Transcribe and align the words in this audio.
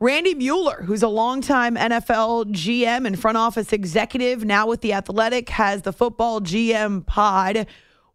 Randy 0.00 0.32
Mueller, 0.34 0.84
who's 0.84 1.02
a 1.02 1.08
longtime 1.08 1.74
NFL 1.74 2.52
GM 2.52 3.04
and 3.04 3.18
front 3.18 3.36
office 3.36 3.72
executive, 3.72 4.44
now 4.44 4.68
with 4.68 4.80
the 4.80 4.92
Athletic, 4.92 5.48
has 5.48 5.82
the 5.82 5.92
football 5.92 6.40
GM 6.40 7.04
pod. 7.04 7.66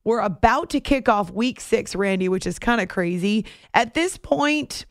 We're 0.05 0.21
about 0.21 0.69
to 0.69 0.79
kick 0.79 1.09
off 1.09 1.29
week 1.29 1.59
six, 1.59 1.93
Randy, 1.93 2.29
which 2.29 2.47
is 2.47 2.57
kind 2.57 2.79
of 2.79 2.87
crazy. 2.87 3.45
At 3.73 3.95
this 3.95 4.17
point, 4.17 4.85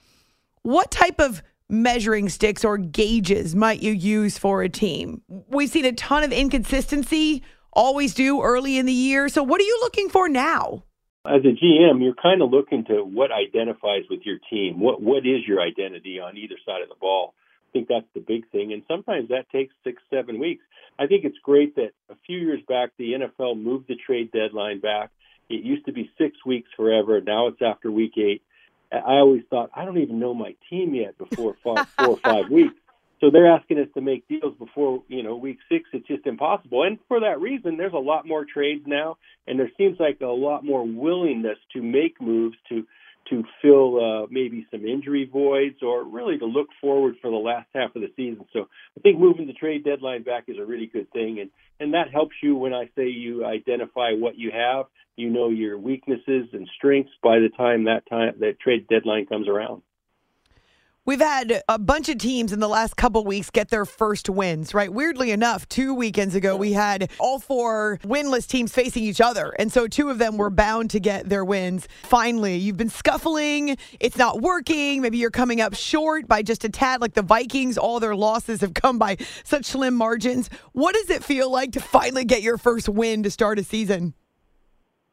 what 0.65 0.91
type 0.91 1.19
of 1.19 1.43
measuring 1.71 2.29
sticks 2.29 2.63
or 2.63 2.77
gauges 2.77 3.57
might 3.57 3.83
you 3.83 3.93
use 3.93 4.37
for 4.37 4.63
a 4.63 4.69
team? 4.69 5.23
We've 5.49 5.71
seen 5.71 5.87
a 5.87 5.93
ton 5.93 6.25
of 6.25 6.31
inconsistency, 6.31 7.43
always 7.73 8.13
do 8.13 8.43
early 8.43 8.77
in 8.77 8.85
the 8.85 8.93
year. 8.93 9.31
So, 9.31 9.43
what 9.43 9.63
are 9.63 9.65
you 9.65 9.79
looking 9.81 10.11
for 10.11 10.29
now? 10.29 10.85
As 11.25 11.43
a 11.45 11.55
GM, 11.55 12.03
you're 12.03 12.15
kind 12.21 12.43
of 12.43 12.51
looking 12.51 12.85
to 12.87 13.05
what 13.05 13.31
identifies 13.31 14.03
with 14.11 14.21
your 14.25 14.39
team. 14.51 14.81
What 14.81 15.01
what 15.01 15.25
is 15.25 15.47
your 15.47 15.61
identity 15.61 16.19
on 16.19 16.37
either 16.37 16.57
side 16.67 16.83
of 16.83 16.89
the 16.89 16.97
ball? 16.97 17.35
I 17.69 17.73
think 17.73 17.89
that's 17.89 18.07
the 18.13 18.21
big 18.21 18.51
thing, 18.51 18.73
and 18.73 18.83
sometimes 18.89 19.29
that 19.29 19.49
takes 19.51 19.73
six, 19.85 20.03
seven 20.11 20.41
weeks. 20.41 20.65
I 20.99 21.07
think 21.07 21.25
it's 21.25 21.39
great 21.39 21.77
that 21.77 21.93
a 22.11 22.17
few 22.27 22.39
years 22.39 22.61
back 22.69 22.91
the 22.99 23.13
NFL 23.13 23.63
moved 23.63 23.87
the 23.87 23.95
trade 23.95 24.33
deadline 24.33 24.81
back. 24.81 25.11
It 25.49 25.63
used 25.63 25.87
to 25.87 25.93
be 25.93 26.11
six 26.19 26.37
weeks 26.45 26.69
forever. 26.77 27.21
Now 27.21 27.47
it's 27.47 27.63
after 27.63 27.91
week 27.91 28.19
eight. 28.19 28.43
I 28.91 29.19
always 29.19 29.43
thought 29.49 29.71
I 29.77 29.85
don't 29.85 29.99
even 29.99 30.19
know 30.19 30.35
my 30.35 30.57
team 30.69 30.93
yet 30.93 31.17
before 31.19 31.57
four, 31.63 31.85
four 31.99 32.09
or 32.09 32.17
five 32.17 32.49
weeks. 32.51 32.75
So 33.23 33.31
they're 33.31 33.47
asking 33.47 33.79
us 33.79 33.87
to 33.95 34.01
make 34.01 34.27
deals 34.27 34.55
before 34.59 35.05
you 35.07 35.23
know 35.23 35.37
week 35.37 35.59
six. 35.71 35.89
It's 35.93 36.07
just 36.09 36.27
impossible, 36.27 36.83
and 36.83 36.99
for 37.07 37.21
that 37.21 37.41
reason, 37.41 37.77
there's 37.77 37.93
a 37.93 37.97
lot 37.97 38.27
more 38.27 38.45
trades 38.45 38.83
now, 38.85 39.17
and 39.47 39.61
there 39.61 39.71
seems 39.79 39.97
like 40.01 40.21
a 40.21 40.27
lot 40.27 40.65
more 40.65 40.85
willingness 40.85 41.59
to 41.75 41.83
make 41.83 42.21
moves 42.21 42.57
to 42.69 42.85
to 43.31 43.45
fill 43.63 44.01
uh, 44.05 44.27
maybe 44.29 44.67
some 44.73 44.85
injury 44.85 45.31
voids 45.33 45.77
or 45.83 46.03
really 46.03 46.37
to 46.39 46.47
look 46.47 46.67
forward 46.81 47.15
for 47.23 47.31
the 47.31 47.37
last 47.37 47.69
half 47.73 47.95
of 47.95 48.03
the 48.03 48.11
season. 48.17 48.45
So 48.53 48.63
I 48.99 49.01
think 49.03 49.21
moving 49.21 49.47
the 49.47 49.53
trade 49.53 49.85
deadline 49.85 50.25
back 50.25 50.47
is 50.49 50.57
a 50.59 50.65
really 50.65 50.87
good 50.87 51.09
thing, 51.13 51.39
and 51.39 51.51
and 51.79 51.95
that 51.95 52.11
helps 52.13 52.35
you 52.43 52.57
when 52.57 52.75
I 52.75 52.87
say 52.97 53.07
you 53.07 53.45
identify 53.45 54.15
what 54.15 54.37
you 54.37 54.51
have. 54.51 54.87
You 55.15 55.31
know 55.31 55.51
your 55.51 55.79
weaknesses 55.79 56.49
and 56.53 56.69
strengths 56.77 57.13
by 57.23 57.39
the 57.39 57.51
time 57.57 57.85
that 57.85 58.03
time 58.11 58.35
that 58.41 58.59
trade 58.59 58.89
deadline 58.89 59.27
comes 59.27 59.47
around. 59.47 59.83
We've 61.05 61.19
had 61.19 61.63
a 61.69 61.81
bunch 61.81 62.09
of 62.11 62.19
teams 62.19 62.53
in 62.53 62.61
the 62.61 62.69
last 62.69 62.97
couple 62.97 63.25
weeks 63.25 63.51
get 63.51 63.71
their 63.71 63.85
first 63.85 64.31
wins, 64.31 64.73
right? 64.73 64.93
Weirdly 64.93 65.33
enough, 65.33 65.69
two 65.69 65.95
weekends 65.95 66.37
ago, 66.37 66.57
we 66.57 66.75
had 66.75 67.11
all 67.19 67.41
four 67.41 67.99
winless 68.05 68.47
teams 68.47 68.73
facing 68.73 69.03
each 69.03 69.21
other. 69.21 69.53
And 69.59 69.73
so 69.73 69.89
two 69.89 70.11
of 70.11 70.19
them 70.19 70.37
were 70.37 70.49
bound 70.49 70.91
to 70.91 71.01
get 71.01 71.29
their 71.29 71.45
wins. 71.45 71.89
Finally, 72.05 72.59
you've 72.59 72.77
been 72.77 72.89
scuffling. 72.89 73.79
It's 73.99 74.17
not 74.17 74.43
working. 74.43 75.03
Maybe 75.03 75.19
you're 75.19 75.33
coming 75.33 75.61
up 75.61 75.75
short 75.75 76.29
by 76.29 76.43
just 76.43 76.65
a 76.65 76.69
tad, 76.69 77.01
like 77.01 77.15
the 77.15 77.23
Vikings. 77.23 77.77
All 77.77 77.99
their 77.99 78.15
losses 78.15 78.61
have 78.61 78.75
come 78.75 79.01
by 79.01 79.17
such 79.43 79.65
slim 79.65 79.95
margins. 79.95 80.51
What 80.71 80.95
does 80.95 81.11
it 81.11 81.25
feel 81.25 81.51
like 81.51 81.73
to 81.73 81.81
finally 81.81 82.25
get 82.25 82.43
your 82.43 82.59
first 82.59 82.89
win 82.89 83.25
to 83.25 83.31
start 83.33 83.59
a 83.59 83.65
season? 83.65 84.15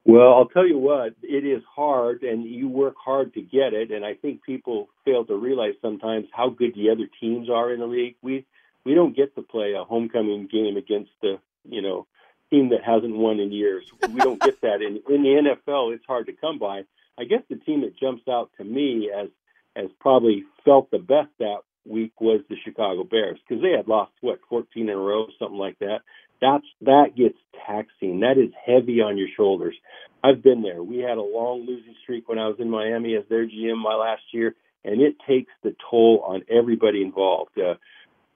Well, 0.05 0.33
I'll 0.33 0.47
tell 0.47 0.67
you 0.67 0.77
what, 0.77 1.13
it 1.21 1.45
is 1.45 1.61
hard 1.75 2.23
and 2.23 2.43
you 2.43 2.67
work 2.67 2.95
hard 3.03 3.33
to 3.33 3.41
get 3.41 3.73
it. 3.73 3.91
And 3.91 4.05
I 4.05 4.15
think 4.15 4.43
people 4.43 4.89
fail 5.05 5.25
to 5.25 5.35
realize 5.35 5.73
sometimes 5.81 6.27
how 6.31 6.49
good 6.49 6.73
the 6.75 6.89
other 6.89 7.07
teams 7.19 7.49
are 7.49 7.71
in 7.73 7.79
the 7.79 7.85
league. 7.85 8.15
We, 8.21 8.45
we 8.85 8.95
don't 8.95 9.15
get 9.15 9.35
to 9.35 9.41
play 9.41 9.73
a 9.73 9.83
homecoming 9.83 10.47
game 10.51 10.77
against 10.77 11.11
the, 11.21 11.39
you 11.67 11.81
know, 11.81 12.07
team 12.49 12.69
that 12.69 12.83
hasn't 12.83 13.15
won 13.15 13.39
in 13.39 13.51
years. 13.51 13.85
We 14.11 14.19
don't 14.19 14.41
get 14.41 14.61
that 14.61 14.81
in, 14.81 15.01
in 15.13 15.23
the 15.23 15.55
NFL. 15.67 15.93
It's 15.93 16.05
hard 16.07 16.25
to 16.27 16.33
come 16.33 16.57
by. 16.57 16.83
I 17.17 17.25
guess 17.25 17.41
the 17.49 17.57
team 17.57 17.81
that 17.81 17.99
jumps 17.99 18.23
out 18.27 18.49
to 18.57 18.63
me 18.63 19.11
as, 19.15 19.27
as 19.75 19.91
probably 19.99 20.45
felt 20.65 20.89
the 20.89 20.97
best 20.99 21.29
that 21.39 21.59
week 21.85 22.19
was 22.19 22.41
the 22.49 22.55
Chicago 22.63 23.03
Bears 23.03 23.39
because 23.47 23.61
they 23.61 23.71
had 23.71 23.87
lost 23.87 24.11
what 24.21 24.39
14 24.49 24.89
in 24.89 24.89
a 24.89 24.97
row, 24.97 25.27
something 25.37 25.57
like 25.57 25.77
that. 25.79 25.99
That's 26.41 26.65
that 26.81 27.15
gets 27.17 27.37
taxing. 27.67 28.21
That 28.21 28.37
is 28.37 28.51
heavy 28.65 29.01
on 29.01 29.17
your 29.17 29.29
shoulders. 29.35 29.75
I've 30.23 30.43
been 30.43 30.61
there. 30.61 30.83
We 30.83 30.99
had 30.99 31.17
a 31.17 31.21
long 31.21 31.65
losing 31.67 31.95
streak 32.03 32.27
when 32.29 32.39
I 32.39 32.47
was 32.47 32.57
in 32.59 32.69
Miami 32.69 33.15
as 33.15 33.23
their 33.29 33.45
GM 33.47 33.77
my 33.77 33.95
last 33.95 34.23
year, 34.33 34.55
and 34.83 35.01
it 35.01 35.15
takes 35.27 35.51
the 35.63 35.75
toll 35.89 36.23
on 36.27 36.43
everybody 36.49 37.01
involved. 37.01 37.57
Uh, 37.59 37.75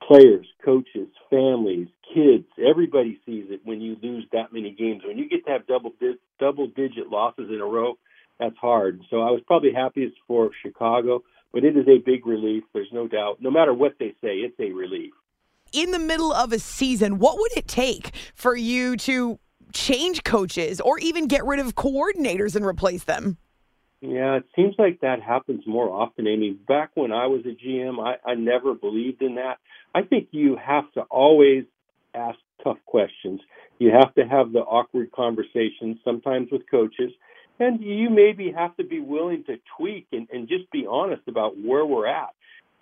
players, 0.08 0.48
coaches, 0.64 1.08
families, 1.30 1.88
kids, 2.14 2.46
everybody 2.64 3.20
sees 3.26 3.46
it 3.50 3.62
when 3.64 3.82
you 3.82 3.98
lose 4.04 4.26
that 4.34 4.54
many 4.54 4.72
games. 4.72 5.02
When 5.06 5.18
you 5.18 5.30
get 5.30 5.46
to 5.46 5.52
have 5.52 5.68
double 5.68 5.92
di- 6.00 6.20
double 6.40 6.68
digit 6.68 7.10
losses 7.10 7.50
in 7.50 7.62
a 7.62 7.66
row, 7.66 7.96
that's 8.40 8.58
hard. 8.58 9.02
So 9.10 9.18
I 9.22 9.32
was 9.32 9.42
probably 9.48 9.74
happiest 9.74 10.16
for 10.28 10.52
Chicago, 10.64 11.24
but 11.54 11.64
it 11.64 11.78
is 11.78 11.88
a 11.88 12.00
big 12.06 12.26
relief. 12.28 12.64
There's 12.74 12.92
no 12.94 13.08
doubt. 13.08 13.38
No 13.42 13.52
matter 13.52 13.74
what 13.74 13.94
they 14.00 14.10
say, 14.22 14.38
it's 14.38 14.60
a 14.60 14.74
relief. 14.74 15.14
In 15.74 15.90
the 15.90 15.98
middle 15.98 16.32
of 16.32 16.54
a 16.54 16.60
season, 16.60 17.18
what 17.18 17.40
would 17.40 17.58
it 17.58 17.68
take 17.68 18.12
for 18.36 18.56
you 18.56 18.96
to 18.98 19.40
change 19.74 20.24
coaches 20.24 20.80
or 20.80 21.00
even 21.00 21.28
get 21.28 21.44
rid 21.46 21.60
of 21.60 21.74
coordinators 21.74 22.56
and 22.56 22.64
replace 22.64 23.06
them? 23.06 23.38
Yeah, 24.00 24.36
it 24.36 24.44
seems 24.56 24.76
like 24.78 25.02
that 25.02 25.24
happens 25.24 25.64
more 25.66 25.90
often, 25.90 26.28
Amy. 26.28 26.52
Back 26.52 26.92
when 26.94 27.12
I 27.12 27.26
was 27.26 27.42
a 27.46 27.56
GM, 27.56 28.00
I, 28.00 28.18
I 28.30 28.36
never 28.36 28.76
believed 28.76 29.24
in 29.24 29.36
that. 29.36 29.58
I 29.96 30.04
think 30.04 30.28
you 30.30 30.58
have 30.64 30.92
to 30.92 31.02
always 31.10 31.64
ask 32.14 32.38
tough 32.64 32.78
questions. 32.86 33.42
You 33.80 33.92
have 33.92 34.14
to 34.14 34.28
have 34.28 34.54
the 34.54 34.60
awkward 34.60 35.12
conversations, 35.12 35.98
sometimes 36.06 36.50
with 36.52 36.70
coaches, 36.70 37.12
and 37.60 37.82
you 37.82 38.12
maybe 38.12 38.52
have 38.56 38.78
to 38.78 38.84
be 38.84 39.00
willing 39.00 39.44
to 39.46 39.56
tweak 39.76 40.06
and, 40.12 40.28
and 40.32 40.48
just 40.48 40.70
be 40.70 40.86
honest 40.88 41.24
about 41.28 41.58
where 41.58 41.86
we're 41.86 42.08
at. 42.08 42.30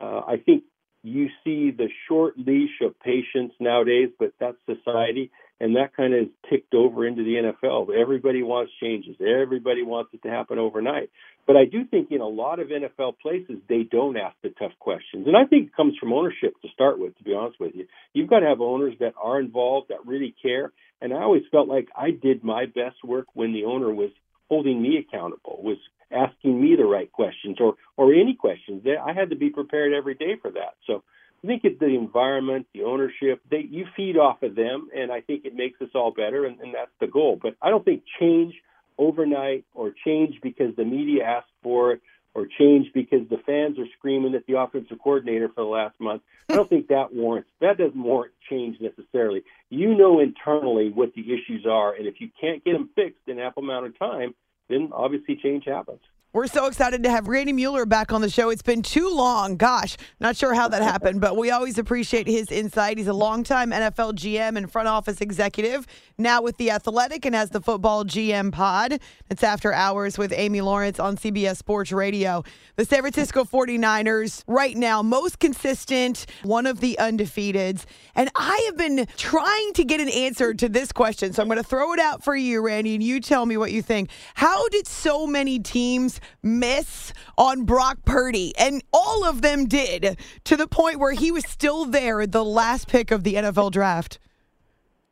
Uh, 0.01 0.21
I 0.27 0.41
think 0.45 0.63
you 1.03 1.27
see 1.43 1.71
the 1.71 1.89
short 2.07 2.37
leash 2.37 2.81
of 2.81 2.99
patience 2.99 3.53
nowadays, 3.59 4.09
but 4.19 4.33
that's 4.39 4.57
society, 4.65 5.31
and 5.59 5.75
that 5.75 5.95
kind 5.95 6.13
of 6.13 6.27
ticked 6.49 6.73
over 6.73 7.07
into 7.07 7.23
the 7.23 7.51
NFL. 7.51 7.89
Everybody 7.99 8.43
wants 8.43 8.71
changes. 8.81 9.15
Everybody 9.19 9.83
wants 9.83 10.11
it 10.13 10.21
to 10.23 10.29
happen 10.29 10.59
overnight. 10.59 11.09
But 11.47 11.55
I 11.55 11.65
do 11.65 11.85
think 11.85 12.11
in 12.11 12.21
a 12.21 12.27
lot 12.27 12.59
of 12.59 12.67
NFL 12.67 13.19
places 13.19 13.57
they 13.67 13.83
don't 13.83 14.17
ask 14.17 14.35
the 14.43 14.49
tough 14.49 14.73
questions, 14.79 15.27
and 15.27 15.35
I 15.35 15.45
think 15.45 15.67
it 15.67 15.75
comes 15.75 15.95
from 15.99 16.13
ownership 16.13 16.53
to 16.61 16.67
start 16.73 16.99
with. 16.99 17.17
To 17.17 17.23
be 17.23 17.33
honest 17.33 17.59
with 17.59 17.73
you, 17.75 17.87
you've 18.13 18.29
got 18.29 18.39
to 18.39 18.47
have 18.47 18.61
owners 18.61 18.93
that 18.99 19.13
are 19.21 19.39
involved, 19.39 19.89
that 19.89 20.05
really 20.05 20.35
care. 20.41 20.71
And 21.01 21.13
I 21.13 21.23
always 21.23 21.43
felt 21.51 21.67
like 21.67 21.87
I 21.95 22.11
did 22.11 22.43
my 22.43 22.65
best 22.67 23.03
work 23.03 23.25
when 23.33 23.53
the 23.53 23.65
owner 23.65 23.91
was 23.91 24.11
holding 24.49 24.81
me 24.81 24.97
accountable, 24.97 25.59
was 25.63 25.77
asking 26.13 26.61
me 26.61 26.75
the 26.75 26.85
right 26.85 27.11
questions 27.11 27.57
or 27.59 27.75
or 27.97 28.13
any 28.13 28.35
questions. 28.35 28.85
I 28.85 29.13
had 29.13 29.29
to 29.29 29.35
be 29.35 29.49
prepared 29.49 29.93
every 29.93 30.15
day 30.15 30.35
for 30.41 30.51
that. 30.51 30.75
So 30.87 31.03
I 31.43 31.47
think 31.47 31.61
it's 31.63 31.79
the 31.79 31.87
environment, 31.87 32.67
the 32.73 32.83
ownership, 32.83 33.41
they 33.49 33.65
you 33.69 33.85
feed 33.95 34.17
off 34.17 34.43
of 34.43 34.55
them, 34.55 34.89
and 34.95 35.11
I 35.11 35.21
think 35.21 35.45
it 35.45 35.55
makes 35.55 35.81
us 35.81 35.89
all 35.95 36.11
better, 36.11 36.45
and, 36.45 36.59
and 36.59 36.73
that's 36.73 36.91
the 36.99 37.07
goal. 37.07 37.39
But 37.41 37.55
I 37.61 37.69
don't 37.69 37.83
think 37.83 38.03
change 38.19 38.53
overnight 38.97 39.65
or 39.73 39.93
change 40.05 40.35
because 40.43 40.75
the 40.75 40.85
media 40.85 41.23
asked 41.23 41.51
for 41.63 41.93
it 41.93 42.01
or 42.33 42.47
change 42.59 42.87
because 42.93 43.27
the 43.29 43.39
fans 43.45 43.77
are 43.79 43.87
screaming 43.97 44.35
at 44.35 44.45
the 44.45 44.57
offensive 44.57 44.99
coordinator 45.03 45.49
for 45.49 45.63
the 45.63 45.69
last 45.69 45.99
month. 45.99 46.21
I 46.49 46.55
don't 46.55 46.69
think 46.69 46.87
that 46.87 47.13
warrants 47.13 47.49
that 47.59 47.77
doesn't 47.77 48.01
warrant 48.01 48.33
change 48.49 48.77
necessarily. 48.79 49.43
You 49.69 49.95
know 49.95 50.19
internally 50.19 50.91
what 50.91 51.13
the 51.15 51.21
issues 51.21 51.65
are, 51.69 51.93
and 51.95 52.05
if 52.05 52.21
you 52.21 52.29
can't 52.39 52.63
get 52.63 52.73
them 52.73 52.89
fixed 52.95 53.27
in 53.27 53.39
ample 53.39 53.63
amount 53.63 53.87
of 53.87 53.97
time, 53.97 54.35
then 54.69 54.89
obviously 54.93 55.35
change 55.35 55.65
happens. 55.65 56.01
We're 56.33 56.47
so 56.47 56.67
excited 56.67 57.03
to 57.03 57.09
have 57.09 57.27
Randy 57.27 57.51
Mueller 57.51 57.85
back 57.85 58.13
on 58.13 58.21
the 58.21 58.29
show. 58.29 58.51
It's 58.51 58.61
been 58.61 58.81
too 58.81 59.09
long. 59.13 59.57
Gosh, 59.57 59.97
not 60.21 60.37
sure 60.37 60.53
how 60.53 60.69
that 60.69 60.81
happened, 60.81 61.19
but 61.19 61.35
we 61.35 61.51
always 61.51 61.77
appreciate 61.77 62.25
his 62.25 62.49
insight. 62.49 62.97
He's 62.97 63.09
a 63.09 63.13
longtime 63.13 63.71
NFL 63.71 64.13
GM 64.13 64.55
and 64.55 64.71
front 64.71 64.87
office 64.87 65.19
executive, 65.19 65.85
now 66.17 66.41
with 66.41 66.55
The 66.55 66.71
Athletic 66.71 67.25
and 67.25 67.35
has 67.35 67.49
the 67.49 67.59
football 67.59 68.05
GM 68.05 68.53
pod. 68.53 69.01
It's 69.29 69.43
after 69.43 69.73
hours 69.73 70.17
with 70.17 70.31
Amy 70.31 70.61
Lawrence 70.61 71.01
on 71.01 71.17
CBS 71.17 71.57
Sports 71.57 71.91
Radio. 71.91 72.45
The 72.77 72.85
San 72.85 73.01
Francisco 73.01 73.43
49ers, 73.43 74.45
right 74.47 74.77
now, 74.77 75.01
most 75.01 75.39
consistent, 75.39 76.27
one 76.43 76.65
of 76.65 76.79
the 76.79 76.95
undefeateds. 76.97 77.83
And 78.15 78.29
I 78.35 78.63
have 78.67 78.77
been 78.77 79.05
trying 79.17 79.73
to 79.73 79.83
get 79.83 79.99
an 79.99 80.07
answer 80.07 80.53
to 80.53 80.69
this 80.69 80.93
question. 80.93 81.33
So 81.33 81.41
I'm 81.41 81.49
going 81.49 81.57
to 81.57 81.63
throw 81.63 81.91
it 81.91 81.99
out 81.99 82.23
for 82.23 82.37
you, 82.37 82.61
Randy, 82.61 82.95
and 82.95 83.03
you 83.03 83.19
tell 83.19 83.45
me 83.45 83.57
what 83.57 83.73
you 83.73 83.81
think. 83.81 84.09
How 84.35 84.69
did 84.69 84.87
so 84.87 85.27
many 85.27 85.59
teams 85.59 86.20
miss 86.43 87.13
on 87.37 87.65
Brock 87.65 87.99
Purdy? 88.05 88.53
And 88.57 88.83
all 88.93 89.25
of 89.25 89.41
them 89.41 89.67
did 89.67 90.17
to 90.45 90.57
the 90.57 90.67
point 90.67 90.99
where 90.99 91.13
he 91.13 91.31
was 91.31 91.45
still 91.45 91.85
there, 91.85 92.25
the 92.27 92.45
last 92.45 92.87
pick 92.87 93.11
of 93.11 93.23
the 93.23 93.35
NFL 93.35 93.71
draft. 93.71 94.19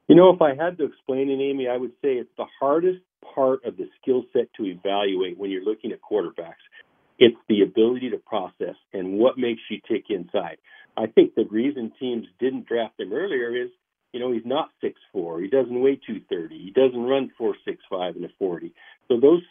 You 0.08 0.16
know, 0.16 0.32
if 0.32 0.42
I 0.42 0.56
had 0.56 0.78
to 0.80 0.86
explain 0.86 1.30
it, 1.30 1.40
Amy, 1.40 1.68
I 1.68 1.78
would 1.78 1.92
say 2.02 2.14
it's 2.14 2.32
the 2.36 2.48
hardest 2.60 3.02
part 3.36 3.64
of 3.64 3.78
the 3.78 3.88
skill 4.02 4.24
set 4.34 4.52
to 4.58 4.66
evaluate 4.66 5.38
when 5.38 5.52
you're 5.52 5.64
looking 5.64 5.92
at 5.92 6.00
quarterbacks. 6.02 6.66
It's 7.20 7.38
the 7.48 7.62
ability 7.62 8.10
to 8.12 8.18
process 8.18 8.76
and 8.94 9.20
what 9.20 9.38
makes 9.38 9.62
you 9.70 9.80
tick 9.88 10.06
inside. 10.10 10.58
I 10.98 11.08
think 11.08 11.36
the 11.36 11.46
reason 11.46 11.92
teams 12.00 12.26
didn't 12.40 12.66
draft 12.66 13.00
him 13.00 13.14
earlier 13.14 13.56
is, 13.56 13.70
you 14.12 14.20
know, 14.20 14.32
he's 14.32 14.46
not 14.46 14.70
six 14.82 15.00
four. 15.14 15.40
He 15.42 15.48
doesn't 15.48 15.82
weigh 15.82 15.96
230. 15.96 16.58
He 16.58 16.72
doesn't 16.72 17.00
run 17.00 17.32
four 17.38 17.56
six 17.64 17.78
five 17.90 18.16
and 18.16 18.26
a 18.26 18.30
40. 18.40 18.74
So 19.08 19.20
those 19.20 19.44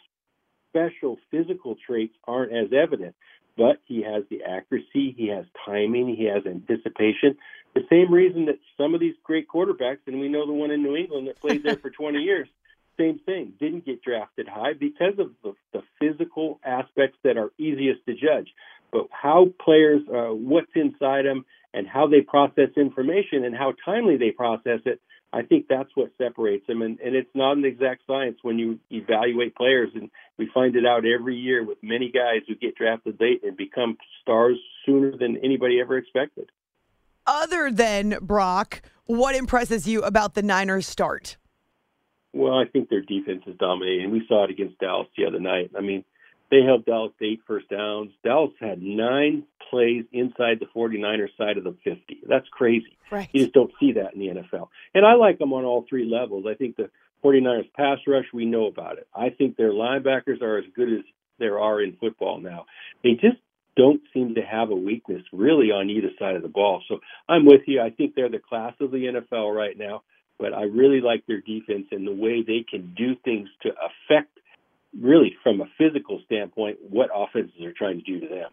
special 0.69 1.17
physical 1.31 1.75
traits 1.85 2.13
aren't 2.27 2.53
as 2.53 2.71
evident. 2.73 3.15
But 3.57 3.81
he 3.85 4.01
has 4.03 4.23
the 4.29 4.43
accuracy, 4.43 5.13
he 5.17 5.27
has 5.27 5.45
timing, 5.65 6.15
he 6.15 6.25
has 6.25 6.45
anticipation. 6.45 7.37
The 7.75 7.81
same 7.89 8.13
reason 8.13 8.45
that 8.45 8.57
some 8.77 8.93
of 8.93 9.01
these 9.01 9.15
great 9.23 9.47
quarterbacks, 9.49 9.99
and 10.07 10.19
we 10.19 10.29
know 10.29 10.45
the 10.45 10.53
one 10.53 10.71
in 10.71 10.81
New 10.81 10.95
England 10.95 11.27
that 11.27 11.41
played 11.41 11.63
there 11.63 11.75
for 11.75 11.89
20 11.89 12.19
years, 12.19 12.47
same 12.97 13.19
thing, 13.19 13.53
didn't 13.59 13.85
get 13.85 14.01
drafted 14.01 14.47
high 14.47 14.73
because 14.73 15.19
of 15.19 15.31
the, 15.43 15.53
the 15.73 15.81
physical 15.99 16.59
aspects 16.63 17.17
that 17.23 17.37
are 17.37 17.51
easiest 17.57 18.05
to 18.05 18.13
judge. 18.13 18.49
But 18.91 19.07
how 19.11 19.47
players, 19.63 20.01
uh, 20.07 20.33
what's 20.33 20.71
inside 20.75 21.25
them, 21.25 21.45
and 21.73 21.87
how 21.87 22.07
they 22.07 22.21
process 22.21 22.69
information 22.77 23.45
and 23.45 23.55
how 23.55 23.73
timely 23.85 24.17
they 24.17 24.31
process 24.31 24.79
it, 24.85 24.99
I 25.31 25.43
think 25.43 25.67
that's 25.69 25.89
what 25.95 26.11
separates 26.17 26.65
them. 26.67 26.81
And, 26.81 26.99
and 26.99 27.15
it's 27.15 27.29
not 27.35 27.57
an 27.57 27.65
exact 27.65 28.01
science 28.07 28.37
when 28.41 28.57
you 28.57 28.79
evaluate 28.89 29.55
players. 29.55 29.89
And 29.93 30.09
we 30.37 30.49
find 30.53 30.75
it 30.75 30.85
out 30.85 31.03
every 31.05 31.35
year 31.35 31.63
with 31.63 31.77
many 31.83 32.11
guys 32.11 32.41
who 32.47 32.55
get 32.55 32.75
drafted 32.75 33.17
late 33.19 33.43
and 33.43 33.55
become 33.55 33.97
stars 34.21 34.57
sooner 34.85 35.15
than 35.15 35.37
anybody 35.43 35.79
ever 35.79 35.97
expected. 35.97 36.49
Other 37.27 37.69
than 37.69 38.17
Brock, 38.21 38.81
what 39.05 39.35
impresses 39.35 39.87
you 39.87 40.01
about 40.01 40.33
the 40.33 40.41
Niners' 40.41 40.87
start? 40.87 41.37
Well, 42.33 42.53
I 42.53 42.65
think 42.65 42.89
their 42.89 43.01
defense 43.01 43.43
is 43.45 43.55
dominating. 43.59 44.11
We 44.11 44.25
saw 44.27 44.45
it 44.45 44.49
against 44.49 44.79
Dallas 44.79 45.07
the 45.15 45.25
other 45.25 45.39
night. 45.39 45.71
I 45.77 45.81
mean, 45.81 46.03
they 46.51 46.63
held 46.63 46.85
Dallas 46.85 47.11
to 47.19 47.25
eight 47.25 47.41
first 47.45 47.69
downs. 47.69 48.11
Dallas 48.23 48.53
had 48.59 48.81
nine 48.81 49.43
plays 49.69 50.05
inside 50.11 50.59
the 50.59 50.65
49ers 50.75 51.35
side 51.37 51.57
of 51.57 51.63
the 51.63 51.75
50. 51.83 52.21
That's 52.27 52.47
crazy. 52.49 52.97
Right. 53.11 53.29
You 53.31 53.41
just 53.41 53.53
don't 53.53 53.71
see 53.79 53.93
that 53.93 54.13
in 54.13 54.19
the 54.19 54.27
NFL. 54.27 54.69
And 54.93 55.05
I 55.05 55.13
like 55.13 55.39
them 55.39 55.53
on 55.53 55.63
all 55.63 55.85
three 55.87 56.05
levels. 56.05 56.45
I 56.49 56.55
think 56.55 56.75
the 56.75 56.89
49ers 57.23 57.71
pass 57.73 57.99
rush, 58.07 58.25
we 58.33 58.45
know 58.45 58.67
about 58.67 58.97
it. 58.97 59.07
I 59.13 59.29
think 59.29 59.57
their 59.57 59.71
linebackers 59.71 60.41
are 60.41 60.57
as 60.57 60.65
good 60.75 60.91
as 60.91 61.05
there 61.37 61.59
are 61.59 61.81
in 61.81 61.97
football 61.99 62.39
now. 62.39 62.65
They 63.03 63.13
just 63.13 63.37
don't 63.75 64.01
seem 64.13 64.35
to 64.35 64.41
have 64.41 64.71
a 64.71 64.75
weakness 64.75 65.23
really 65.31 65.71
on 65.71 65.89
either 65.89 66.09
side 66.17 66.35
of 66.35 66.41
the 66.41 66.49
ball. 66.49 66.81
So 66.87 66.99
I'm 67.27 67.45
with 67.45 67.61
you. 67.65 67.81
I 67.81 67.89
think 67.89 68.15
they're 68.15 68.29
the 68.29 68.39
class 68.39 68.73
of 68.81 68.91
the 68.91 69.05
NFL 69.31 69.55
right 69.55 69.77
now, 69.77 70.03
but 70.37 70.53
I 70.53 70.63
really 70.63 71.01
like 71.01 71.25
their 71.27 71.41
defense 71.41 71.87
and 71.91 72.05
the 72.05 72.13
way 72.13 72.41
they 72.41 72.65
can 72.69 72.93
do 72.97 73.15
things 73.23 73.49
to 73.63 73.69
affect 73.69 74.38
really 75.01 75.35
from 75.43 75.61
a 75.61 75.65
physical 75.77 76.21
standpoint 76.25 76.77
what 76.89 77.09
offenses 77.13 77.61
are 77.61 77.73
trying 77.73 77.97
to 77.97 78.03
do 78.03 78.19
to 78.19 78.27
them. 78.27 78.51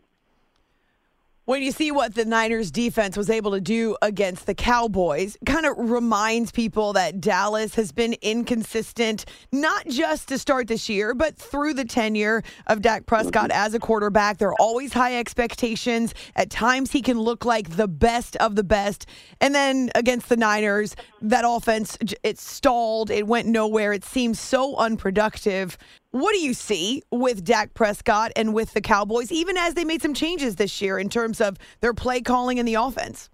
When 1.47 1.63
you 1.63 1.71
see 1.71 1.93
what 1.93 2.17
the 2.17 2.25
Niners 2.25 2.73
defense 2.73 3.17
was 3.17 3.31
able 3.31 3.53
to 3.53 3.61
do 3.61 3.97
against 4.03 4.47
the 4.47 4.55
Cowboys, 4.55 5.37
kind 5.47 5.65
of 5.65 5.79
reminds 5.79 6.51
people 6.51 6.93
that 6.95 7.21
Dallas 7.21 7.77
has 7.77 7.93
been 7.93 8.17
inconsistent, 8.21 9.27
not 9.53 9.87
just 9.87 10.27
to 10.31 10.39
start 10.39 10.67
this 10.67 10.89
year, 10.89 11.15
but 11.15 11.37
through 11.37 11.75
the 11.75 11.85
tenure 11.85 12.43
of 12.67 12.83
Dak 12.83 13.07
Prescott 13.07 13.53
as 13.53 13.75
a 13.75 13.79
quarterback. 13.79 14.39
There 14.39 14.49
are 14.49 14.57
always 14.59 14.93
high 14.93 15.17
expectations. 15.21 16.15
At 16.35 16.51
times, 16.51 16.91
he 16.91 17.01
can 17.01 17.21
look 17.21 17.45
like 17.45 17.77
the 17.77 17.87
best 17.87 18.35
of 18.39 18.57
the 18.57 18.65
best. 18.65 19.07
And 19.41 19.55
then 19.55 19.91
against 19.95 20.29
the 20.29 20.37
Niners, 20.37 20.97
that 21.23 21.45
offense, 21.47 21.97
it 22.25 22.41
stalled. 22.41 23.09
It 23.09 23.29
went 23.29 23.47
nowhere. 23.47 23.93
It 23.93 24.05
seems 24.05 24.41
so 24.41 24.75
unproductive. 24.79 25.79
What 26.17 26.33
do 26.33 26.39
you 26.39 26.55
see 26.55 27.03
with 27.13 27.45
Dak 27.45 27.75
Prescott 27.75 28.33
and 28.37 28.55
with 28.55 28.73
the 28.73 28.81
Cowboys, 28.81 29.31
even 29.31 29.59
as 29.59 29.75
they 29.75 29.85
made 29.85 30.01
some 30.01 30.15
changes 30.15 30.57
this 30.57 30.81
year 30.81 30.99
in 30.99 31.11
terms 31.11 31.43
of 31.43 31.59
their 31.81 31.93
play 31.93 32.23
calling 32.23 32.59
and 32.59 32.67
the 32.67 32.73
offense? 32.73 33.29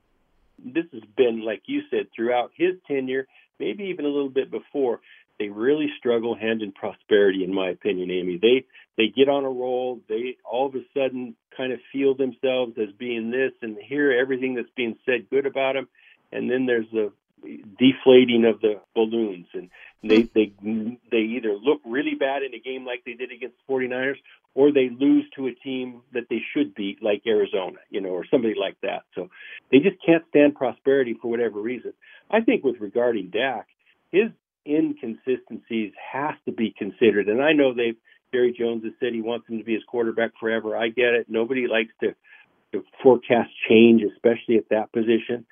This 0.59 0.87
has 0.93 1.05
been, 1.17 1.45
like 1.45 1.63
you 1.67 1.83
said, 1.91 2.09
throughout 2.13 2.51
his 2.57 2.73
tenure, 2.89 3.29
maybe 3.61 3.85
even 3.85 4.05
a 4.05 4.09
little 4.09 4.29
bit 4.29 4.51
before. 4.51 4.99
They 5.39 5.49
really 5.49 5.91
struggle 5.97 6.35
hand 6.35 6.61
in 6.61 6.73
prosperity, 6.73 7.45
in 7.45 7.55
my 7.55 7.69
opinion, 7.69 8.11
Amy. 8.11 8.41
They 8.43 8.65
they 8.99 9.15
get 9.17 9.29
on 9.29 9.45
a 9.45 9.49
roll. 9.49 10.01
They 10.09 10.39
all 10.45 10.67
of 10.67 10.75
a 10.75 10.83
sudden 10.93 11.37
kind 11.57 11.73
of 11.73 11.79
feel 11.93 12.17
themselves 12.17 12.73
as 12.83 12.93
being 12.99 13.31
this 13.31 13.53
and 13.63 13.77
hear 13.79 14.11
everything 14.11 14.57
that's 14.57 14.69
being 14.75 14.99
said 15.07 15.31
good 15.31 15.47
about 15.47 15.75
them, 15.75 15.87
and 16.33 16.51
then 16.51 16.67
there's 16.67 16.91
the 16.93 17.13
deflating 17.79 18.45
of 18.45 18.61
the 18.61 18.81
balloons 18.95 19.47
and 19.53 19.71
they 20.03 20.23
they 20.35 20.53
they 21.11 21.19
either 21.19 21.55
look 21.55 21.81
really 21.85 22.15
bad 22.19 22.43
in 22.43 22.55
a 22.55 22.59
game 22.59 22.85
like 22.85 23.03
they 23.05 23.13
did 23.13 23.31
against 23.31 23.57
the 23.67 23.73
49ers 23.73 24.17
or 24.55 24.73
they 24.73 24.91
lose 24.91 25.25
to 25.37 25.47
a 25.47 25.55
team 25.55 26.03
that 26.13 26.25
they 26.29 26.41
should 26.53 26.75
beat 26.75 27.03
like 27.03 27.23
Arizona, 27.27 27.79
you 27.89 28.01
know, 28.01 28.11
or 28.11 28.27
somebody 28.31 28.55
like 28.59 28.77
that. 28.83 29.05
So 29.15 29.31
they 29.71 29.79
just 29.79 29.97
can't 30.05 30.25
stand 30.29 30.57
prosperity 30.57 31.17
for 31.21 31.29
whatever 31.31 31.61
reason. 31.61 31.93
I 32.31 32.41
think 32.41 32.65
with 32.65 32.77
regarding 32.81 33.31
Dak, 33.31 33.67
his 34.11 34.31
inconsistencies 34.67 35.93
has 36.13 36.35
to 36.47 36.53
be 36.53 36.75
considered 36.77 37.29
and 37.29 37.43
I 37.43 37.53
know 37.53 37.73
they've 37.75 37.97
Jerry 38.33 38.55
Jones 38.59 38.83
has 38.85 38.95
said 38.99 39.13
he 39.13 39.21
wants 39.21 39.47
him 39.49 39.59
to 39.59 39.65
be 39.65 39.75
his 39.75 39.83
quarterback 39.87 40.31
forever. 40.41 40.77
I 40.77 40.89
get 40.89 41.13
it. 41.15 41.27
Nobody 41.29 41.67
likes 41.67 41.93
to 42.01 42.15
to 42.73 42.83
forecast 43.03 43.51
change, 43.69 44.03
especially 44.03 44.57
at 44.57 44.69
that 44.71 44.91
position. 44.93 45.45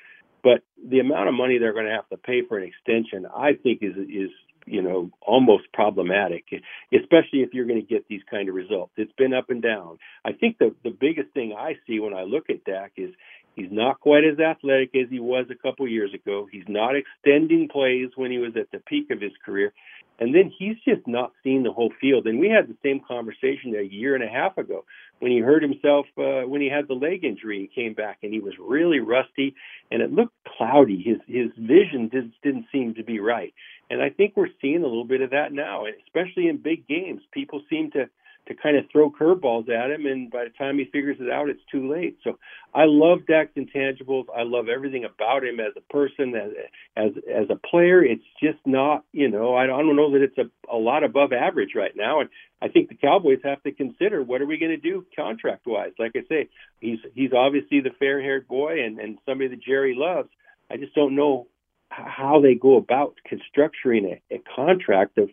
But 0.43 0.63
the 0.83 1.01
amount 1.01 1.29
of 1.29 1.35
money 1.35 1.59
they're 1.59 1.73
going 1.73 1.87
to 1.87 1.93
have 1.93 2.09
to 2.09 2.17
pay 2.17 2.43
for 2.47 2.59
an 2.59 2.69
extension, 2.69 3.27
I 3.27 3.53
think, 3.55 3.83
is 3.83 3.97
is 3.97 4.31
you 4.67 4.83
know 4.83 5.11
almost 5.21 5.65
problematic, 5.73 6.45
especially 6.93 7.41
if 7.41 7.53
you're 7.53 7.67
going 7.67 7.81
to 7.81 7.87
get 7.87 8.07
these 8.09 8.23
kind 8.31 8.49
of 8.49 8.55
results. 8.55 8.93
It's 8.97 9.13
been 9.19 9.35
up 9.35 9.51
and 9.51 9.63
down. 9.63 9.99
I 10.25 10.33
think 10.33 10.59
the 10.59 10.75
the 10.85 10.91
biggest 10.99 11.31
thing 11.35 11.55
I 11.57 11.75
see 11.87 12.01
when 12.01 12.15
I 12.15 12.23
look 12.23 12.51
at 12.51 12.65
Dak 12.65 12.93
is 12.97 13.11
he's 13.55 13.71
not 13.71 14.01
quite 14.01 14.25
as 14.25 14.39
athletic 14.39 14.95
as 14.95 15.11
he 15.11 15.21
was 15.21 15.47
a 15.51 15.55
couple 15.55 15.87
years 15.89 16.13
ago. 16.15 16.49
He's 16.51 16.69
not 16.69 16.95
extending 16.97 17.69
plays 17.69 18.11
when 18.17 18.31
he 18.31 18.39
was 18.39 18.53
at 18.57 18.71
the 18.71 18.79
peak 18.79 19.11
of 19.11 19.21
his 19.21 19.33
career, 19.45 19.73
and 20.21 20.35
then 20.35 20.53
he's 20.57 20.77
just 20.87 21.07
not 21.07 21.33
seeing 21.43 21.63
the 21.63 21.73
whole 21.73 21.93
field. 22.01 22.27
And 22.27 22.39
we 22.39 22.49
had 22.49 22.69
the 22.69 22.77
same 22.83 23.01
conversation 23.07 23.75
a 23.75 23.83
year 23.83 24.15
and 24.15 24.23
a 24.23 24.29
half 24.29 24.59
ago 24.59 24.85
when 25.19 25.33
he 25.33 25.39
hurt 25.39 25.63
himself 25.63 26.07
uh, 26.19 26.47
when 26.47 26.61
he 26.61 26.69
had 26.69 26.87
the 26.87 26.95
leg 26.95 27.25
injury 27.25 27.71
He 27.75 27.83
came 27.83 27.95
back, 27.95 28.19
and 28.23 28.33
he 28.33 28.41
was 28.41 28.55
really 28.61 29.01
rusty, 29.01 29.55
and 29.91 30.03
it 30.03 30.13
looked 30.13 30.35
cloudy. 30.57 31.03
His 31.03 31.19
his 31.27 31.51
vision 31.59 32.11
just 32.13 32.29
didn't 32.43 32.67
seem 32.71 32.95
to 32.95 33.03
be 33.03 33.19
right. 33.19 33.53
And 33.89 34.01
I 34.03 34.11
think 34.11 34.35
we're 34.37 34.49
seeing 34.61 34.83
a 34.83 34.87
little 34.87 35.05
bit 35.05 35.23
of 35.23 35.31
that 35.31 35.53
now, 35.53 35.85
especially 36.07 36.49
in 36.49 36.59
big 36.59 36.87
games. 36.87 37.23
People 37.33 37.63
seem 37.69 37.91
to 37.93 38.09
to 38.51 38.57
kind 38.61 38.77
of 38.77 38.85
throw 38.91 39.13
curveballs 39.13 39.69
at 39.69 39.93
him, 39.93 40.07
and 40.07 40.29
by 40.29 40.43
the 40.43 40.51
time 40.51 40.77
he 40.77 40.85
figures 40.87 41.19
it 41.21 41.31
out, 41.31 41.49
it's 41.49 41.63
too 41.71 41.89
late. 41.89 42.19
So 42.25 42.37
I 42.75 42.83
love 42.85 43.21
Dak's 43.29 43.53
intangibles. 43.57 44.25
I 44.37 44.43
love 44.43 44.69
everything 44.69 45.05
about 45.05 45.45
him 45.45 45.61
as 45.61 45.73
a 45.77 45.93
person, 45.93 46.35
as 46.35 46.51
as 46.97 47.13
as 47.33 47.47
a 47.49 47.69
player. 47.69 48.03
It's 48.03 48.25
just 48.43 48.59
not, 48.67 49.05
you 49.13 49.31
know, 49.31 49.55
I 49.55 49.67
don't 49.67 49.95
know 49.95 50.11
that 50.13 50.23
it's 50.23 50.39
a, 50.39 50.51
a 50.69 50.77
lot 50.77 51.05
above 51.05 51.33
average 51.33 51.77
right 51.77 51.95
now, 51.95 52.21
and 52.21 52.29
I 52.61 52.67
think 52.67 52.89
the 52.89 52.97
Cowboys 52.97 53.39
have 53.45 53.63
to 53.63 53.71
consider 53.71 54.21
what 54.21 54.43
are 54.43 54.47
we 54.47 54.59
going 54.59 54.73
to 54.73 54.77
do 54.77 55.07
contract 55.15 55.67
wise. 55.67 55.93
Like 56.01 56.13
I 56.17 56.27
say, 56.29 56.49
he's 56.81 56.99
he's 57.15 57.33
obviously 57.33 57.81
the 57.81 57.95
fair 58.01 58.21
haired 58.21 58.49
boy 58.49 58.85
and 58.85 58.99
and 58.99 59.19
somebody 59.27 59.51
that 59.51 59.63
Jerry 59.63 59.95
loves. 59.97 60.29
I 60.69 60.77
just 60.77 60.95
don't 60.97 61.15
know 61.15 61.47
how 61.91 62.41
they 62.43 62.57
go 62.57 62.77
about 62.77 63.15
constructing 63.25 64.19
a, 64.31 64.35
a 64.35 64.43
contract 64.57 65.19
of 65.19 65.31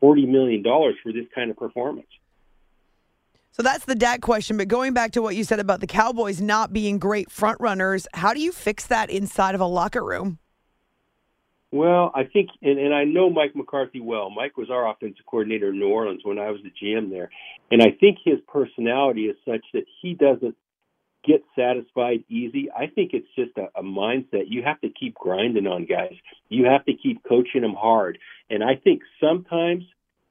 forty 0.00 0.26
million 0.26 0.64
dollars 0.64 0.96
for 1.00 1.12
this 1.12 1.26
kind 1.32 1.48
of 1.52 1.56
performance. 1.56 2.08
So 3.56 3.62
that's 3.62 3.86
the 3.86 3.94
Dak 3.94 4.20
question. 4.20 4.58
But 4.58 4.68
going 4.68 4.92
back 4.92 5.12
to 5.12 5.22
what 5.22 5.34
you 5.34 5.42
said 5.42 5.60
about 5.60 5.80
the 5.80 5.86
Cowboys 5.86 6.42
not 6.42 6.74
being 6.74 6.98
great 6.98 7.30
front 7.30 7.58
runners, 7.58 8.06
how 8.12 8.34
do 8.34 8.40
you 8.40 8.52
fix 8.52 8.86
that 8.88 9.08
inside 9.08 9.54
of 9.54 9.62
a 9.62 9.66
locker 9.66 10.04
room? 10.04 10.38
Well, 11.72 12.12
I 12.14 12.24
think, 12.24 12.50
and, 12.60 12.78
and 12.78 12.94
I 12.94 13.04
know 13.04 13.30
Mike 13.30 13.56
McCarthy 13.56 13.98
well. 13.98 14.28
Mike 14.28 14.58
was 14.58 14.68
our 14.68 14.86
offensive 14.86 15.24
coordinator 15.24 15.70
in 15.70 15.78
New 15.78 15.88
Orleans 15.88 16.20
when 16.22 16.38
I 16.38 16.50
was 16.50 16.60
the 16.62 16.70
GM 16.70 17.08
there. 17.08 17.30
And 17.70 17.80
I 17.80 17.96
think 17.98 18.18
his 18.22 18.40
personality 18.46 19.22
is 19.22 19.36
such 19.46 19.64
that 19.72 19.84
he 20.02 20.12
doesn't 20.12 20.54
get 21.24 21.42
satisfied 21.58 22.24
easy. 22.28 22.68
I 22.70 22.88
think 22.88 23.12
it's 23.14 23.26
just 23.34 23.56
a, 23.56 23.68
a 23.74 23.82
mindset. 23.82 24.44
You 24.48 24.64
have 24.64 24.82
to 24.82 24.90
keep 24.90 25.14
grinding 25.14 25.66
on 25.66 25.86
guys. 25.86 26.12
You 26.50 26.66
have 26.66 26.84
to 26.84 26.92
keep 26.92 27.24
coaching 27.24 27.62
them 27.62 27.74
hard. 27.74 28.18
And 28.50 28.62
I 28.62 28.76
think 28.76 29.00
sometimes 29.18 29.84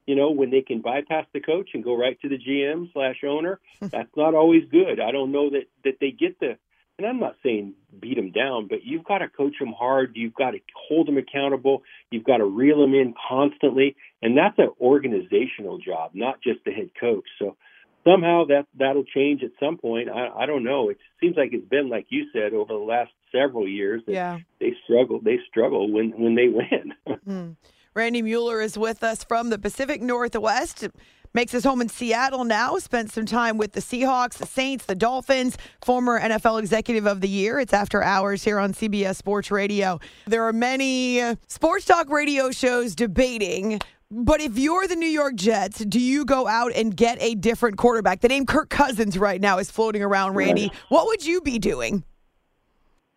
you 0.06 0.14
know, 0.14 0.30
when 0.30 0.50
they 0.50 0.62
can 0.62 0.80
bypass 0.80 1.26
the 1.32 1.40
coach 1.40 1.70
and 1.74 1.84
go 1.84 1.96
right 1.96 2.18
to 2.20 2.28
the 2.28 2.38
GM 2.38 2.92
slash 2.92 3.22
owner, 3.26 3.60
that's 3.80 4.14
not 4.16 4.34
always 4.34 4.62
good. 4.70 5.00
I 5.00 5.10
don't 5.10 5.32
know 5.32 5.50
that 5.50 5.64
that 5.84 5.98
they 6.00 6.10
get 6.10 6.38
the. 6.40 6.56
And 6.98 7.06
I'm 7.06 7.20
not 7.20 7.36
saying 7.42 7.74
beat 8.00 8.16
them 8.16 8.32
down, 8.32 8.68
but 8.68 8.82
you've 8.82 9.04
got 9.04 9.18
to 9.18 9.28
coach 9.28 9.52
them 9.60 9.74
hard. 9.78 10.12
You've 10.14 10.34
got 10.34 10.52
to 10.52 10.60
hold 10.88 11.08
them 11.08 11.18
accountable. 11.18 11.82
You've 12.10 12.24
got 12.24 12.38
to 12.38 12.46
reel 12.46 12.80
them 12.80 12.94
in 12.94 13.12
constantly, 13.28 13.96
and 14.22 14.34
that's 14.34 14.58
an 14.58 14.70
organizational 14.80 15.76
job, 15.76 16.12
not 16.14 16.40
just 16.40 16.60
the 16.64 16.70
head 16.70 16.88
coach. 16.98 17.26
So 17.38 17.58
somehow 18.02 18.44
that 18.46 18.66
that'll 18.78 19.04
change 19.04 19.42
at 19.42 19.50
some 19.60 19.76
point. 19.76 20.08
I, 20.08 20.28
I 20.28 20.46
don't 20.46 20.64
know. 20.64 20.88
It 20.88 20.98
seems 21.20 21.36
like 21.36 21.50
it's 21.52 21.68
been 21.68 21.90
like 21.90 22.06
you 22.08 22.26
said 22.32 22.54
over 22.54 22.72
the 22.72 22.78
last 22.78 23.10
several 23.32 23.68
years. 23.68 24.02
Yeah. 24.06 24.38
They 24.60 24.74
struggle. 24.84 25.20
They 25.20 25.38
struggle 25.48 25.92
when 25.92 26.10
when 26.12 26.34
they 26.34 26.48
win. 26.48 26.94
Hmm. 27.26 27.52
Randy 27.96 28.20
Mueller 28.20 28.60
is 28.60 28.76
with 28.76 29.02
us 29.02 29.24
from 29.24 29.48
the 29.48 29.58
Pacific 29.58 30.02
Northwest. 30.02 30.86
Makes 31.32 31.52
his 31.52 31.64
home 31.64 31.80
in 31.80 31.88
Seattle 31.88 32.44
now. 32.44 32.76
Spent 32.76 33.10
some 33.10 33.24
time 33.24 33.56
with 33.56 33.72
the 33.72 33.80
Seahawks, 33.80 34.34
the 34.34 34.44
Saints, 34.44 34.84
the 34.84 34.94
Dolphins. 34.94 35.56
Former 35.82 36.20
NFL 36.20 36.58
Executive 36.58 37.06
of 37.06 37.22
the 37.22 37.28
Year. 37.28 37.58
It's 37.58 37.72
after 37.72 38.02
hours 38.02 38.44
here 38.44 38.58
on 38.58 38.74
CBS 38.74 39.16
Sports 39.16 39.50
Radio. 39.50 39.98
There 40.26 40.44
are 40.44 40.52
many 40.52 41.22
sports 41.48 41.86
talk 41.86 42.10
radio 42.10 42.50
shows 42.50 42.94
debating 42.94 43.80
but 44.08 44.40
if 44.40 44.56
you're 44.56 44.86
the 44.86 44.94
New 44.94 45.08
York 45.08 45.34
Jets, 45.34 45.84
do 45.84 45.98
you 45.98 46.24
go 46.24 46.46
out 46.46 46.70
and 46.76 46.96
get 46.96 47.20
a 47.20 47.34
different 47.34 47.76
quarterback? 47.76 48.20
The 48.20 48.28
name 48.28 48.46
Kirk 48.46 48.70
Cousins 48.70 49.18
right 49.18 49.40
now 49.40 49.58
is 49.58 49.68
floating 49.68 50.00
around, 50.00 50.34
Randy. 50.34 50.70
What 50.90 51.06
would 51.06 51.26
you 51.26 51.40
be 51.40 51.58
doing? 51.58 52.04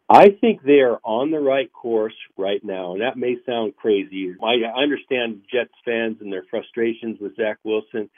I 0.10 0.30
think 0.42 0.64
they 0.64 0.80
are 0.80 1.00
on 1.04 1.30
the 1.30 1.40
right 1.40 1.72
course 1.72 2.16
right 2.36 2.64
now, 2.64 2.94
and 2.94 3.02
that 3.02 3.16
may 3.16 3.36
sound 3.46 3.76
crazy. 3.76 4.34
I 4.42 4.56
understand 4.82 5.44
Jets 5.52 5.74
fans 5.86 6.18
and 6.20 6.34
their 6.34 6.46
frustrations 6.50 7.20
with 7.22 7.36
Zach 7.36 7.60
Wilson. 7.64 8.10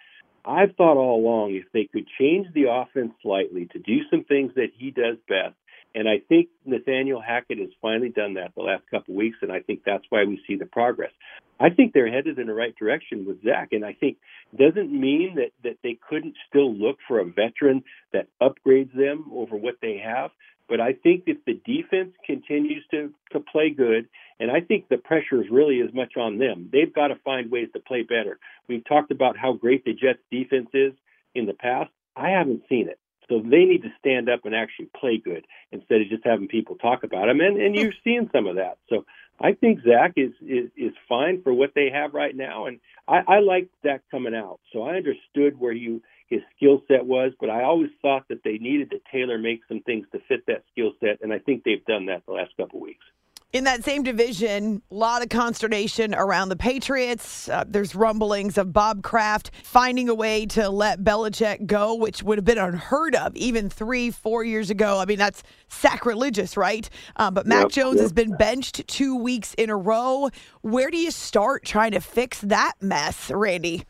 I've 0.46 0.74
thought 0.78 0.96
all 0.96 1.20
along 1.20 1.54
if 1.56 1.66
they 1.74 1.90
could 1.92 2.08
change 2.18 2.48
the 2.54 2.72
offense 2.72 3.12
slightly 3.22 3.68
to 3.74 3.80
do 3.80 4.00
some 4.10 4.24
things 4.24 4.54
that 4.56 4.70
he 4.78 4.92
does 4.92 5.18
best, 5.28 5.56
and 5.94 6.08
I 6.08 6.20
think 6.30 6.48
Nathaniel 6.66 7.22
Hackett 7.22 7.60
has 7.60 7.70
finally 7.82 8.10
done 8.10 8.36
that 8.36 8.56
the 8.56 8.64
last 8.64 8.84
couple 8.90 9.14
of 9.14 9.18
weeks, 9.18 9.38
and 9.42 9.52
I 9.52 9.60
think 9.60 9.82
that's 9.86 10.06
why 10.10 10.24
we 10.24 10.42
see 10.48 10.56
the 10.56 10.66
progress. 10.66 11.12
I 11.60 11.70
think 11.70 11.94
they're 11.94 12.12
headed 12.12 12.40
in 12.40 12.48
the 12.48 12.54
right 12.54 12.76
direction 12.76 13.26
with 13.26 13.44
Zach, 13.44 13.70
and 13.74 13.86
I 13.86 13.94
think 13.94 14.18
doesn't 14.58 14.92
mean 14.92 15.36
that 15.36 15.52
that 15.64 15.78
they 15.84 16.00
couldn't 16.10 16.36
still 16.50 16.74
look 16.74 16.98
for 17.08 17.20
a 17.20 17.26
veteran 17.26 17.84
that 18.14 18.28
upgrades 18.42 18.94
them 18.96 19.30
over 19.34 19.56
what 19.56 19.76
they 19.82 20.02
have. 20.04 20.32
But 20.72 20.80
I 20.80 20.94
think 20.94 21.24
if 21.28 21.44
the 21.46 21.60
defense 21.66 22.14
continues 22.26 22.86
to 22.92 23.14
to 23.34 23.42
play 23.42 23.72
good, 23.72 24.08
and 24.40 24.50
I 24.50 24.62
think 24.62 24.88
the 24.88 24.98
pressure 24.98 25.42
is 25.42 25.50
really 25.52 25.82
as 25.82 25.94
much 25.94 26.16
on 26.16 26.38
them. 26.38 26.70
They've 26.72 26.94
got 26.94 27.10
to 27.10 27.16
find 27.26 27.52
ways 27.52 27.68
to 27.74 27.82
play 27.82 28.04
better. 28.04 28.40
We've 28.70 28.86
talked 28.86 29.12
about 29.12 29.36
how 29.36 29.52
great 29.52 29.84
the 29.84 29.92
Jets 29.92 30.22
defense 30.32 30.70
is 30.74 30.94
in 31.36 31.46
the 31.46 31.54
past. 31.54 31.92
I 32.16 32.30
haven't 32.30 32.64
seen 32.70 32.88
it. 32.88 33.00
So 33.28 33.40
they 33.40 33.66
need 33.66 33.84
to 33.84 33.92
stand 34.00 34.30
up 34.30 34.46
and 34.46 34.56
actually 34.56 34.90
play 34.98 35.18
good 35.18 35.46
instead 35.74 36.00
of 36.00 36.08
just 36.08 36.24
having 36.24 36.48
people 36.48 36.78
talk 36.78 37.04
about 37.04 37.26
them. 37.26 37.42
And 37.42 37.62
and 37.62 37.76
you're 37.76 37.94
seeing 38.02 38.30
some 38.32 38.48
of 38.48 38.56
that. 38.56 38.78
So 38.88 39.04
I 39.44 39.54
think 39.54 39.80
Zach 39.82 40.14
is 40.18 40.32
is 40.42 40.70
is 40.78 40.94
fine 41.10 41.42
for 41.42 41.54
what 41.54 41.72
they 41.76 41.90
have 41.92 42.14
right 42.14 42.36
now, 42.36 42.68
and 42.68 42.80
I, 43.08 43.22
I 43.28 43.40
like 43.40 43.70
Zach 43.84 44.02
coming 44.12 44.36
out. 44.36 44.60
So 44.72 44.84
I 44.84 44.96
understood 44.96 45.60
where 45.60 45.74
you 45.74 46.02
his 46.28 46.42
skill 46.56 46.82
set 46.88 47.06
was, 47.06 47.34
but 47.40 47.50
I 47.50 47.64
always 47.64 47.90
thought 48.02 48.28
that 48.30 48.44
they 48.44 48.58
needed 48.58 48.92
to 48.92 49.00
tailor 49.12 49.38
make 49.38 49.62
some 49.68 49.82
things 49.82 50.08
to 50.14 50.20
fit 50.28 50.46
that 50.48 50.64
skill 50.72 50.94
set, 51.00 51.20
and 51.22 51.34
I 51.34 51.40
think 51.40 51.64
they've 51.64 51.86
done 51.86 52.06
that 52.06 52.26
the 52.26 52.34
last 52.34 52.56
couple 52.58 52.80
of 52.80 52.84
weeks. 52.84 53.06
In 53.54 53.66
that 53.66 53.84
same 53.84 54.04
division, 54.04 54.82
a 54.90 54.96
lot 54.96 55.22
of 55.22 55.28
consternation 55.28 56.16
around 56.16 56.48
the 56.48 56.56
Patriots. 56.56 57.50
Uh, 57.50 57.66
there's 57.68 57.94
rumblings 57.94 58.58
of 58.58 58.72
Bob 58.72 59.04
Kraft 59.04 59.52
finding 59.66 60.08
a 60.08 60.16
way 60.16 60.46
to 60.46 60.70
let 60.70 61.04
Belichick 61.04 61.66
go, 61.66 61.94
which 61.94 62.24
would 62.24 62.38
have 62.38 62.46
been 62.46 62.58
unheard 62.58 63.14
of 63.14 63.36
even 63.36 63.70
three, 63.70 64.10
four 64.10 64.46
years 64.46 64.70
ago. 64.70 65.00
I 65.00 65.06
mean, 65.06 65.18
that's 65.18 65.44
sacrilegious, 65.68 66.56
right? 66.56 66.90
Um, 67.18 67.34
but 67.34 67.46
Mac 67.46 67.64
yep, 67.64 67.72
Jones 67.72 67.96
yep. 67.96 68.04
has 68.04 68.14
been 68.14 68.38
benched 68.38 68.88
two 68.88 69.18
weeks 69.18 69.54
in 69.56 69.70
a 69.70 69.76
row. 69.76 70.30
Where 70.62 70.90
do 70.90 70.98
you 70.98 71.12
start 71.12 71.66
trying 71.66 71.92
to 71.92 72.00
fix 72.00 72.40
that 72.42 72.76
mess, 72.80 73.30
Randy? 73.30 73.84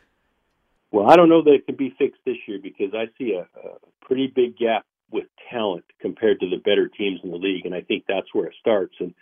Well, 0.91 1.07
I 1.07 1.15
don't 1.15 1.29
know 1.29 1.43
that 1.43 1.53
it 1.53 1.67
can 1.67 1.75
be 1.75 1.93
fixed 1.99 2.21
this 2.25 2.37
year 2.47 2.57
because 2.61 2.95
I 2.95 3.09
see 3.15 3.33
a, 3.33 3.41
a 3.59 3.73
pretty 4.01 4.25
big 4.25 4.57
gap 4.57 4.87
with 5.11 5.27
talent 5.51 5.85
compared 5.99 6.39
to 6.39 6.49
the 6.49 6.57
better 6.57 6.87
teams 6.87 7.19
in 7.23 7.29
the 7.29 7.37
league, 7.37 7.67
and 7.67 7.75
I 7.75 7.81
think 7.81 8.05
that's 8.07 8.33
where 8.33 8.47
it 8.47 8.55
starts. 8.59 8.95
And 8.99 9.13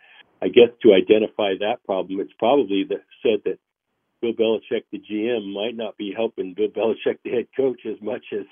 I 0.42 0.48
guess 0.48 0.70
to 0.84 0.94
identify 0.94 1.54
that 1.60 1.84
problem, 1.86 2.20
it's 2.20 2.34
probably 2.40 2.86
that 2.90 3.04
said 3.22 3.42
that 3.46 3.60
Bill 4.22 4.34
Belichick, 4.34 4.84
the 4.92 5.00
GM, 5.00 5.54
might 5.54 5.76
not 5.76 5.98
be 5.98 6.14
helping 6.16 6.54
Bill 6.54 6.70
Belichick, 6.70 7.20
the 7.24 7.32
head 7.32 7.48
coach, 7.56 7.82
as 7.86 8.02
much 8.02 8.26
as 8.34 8.46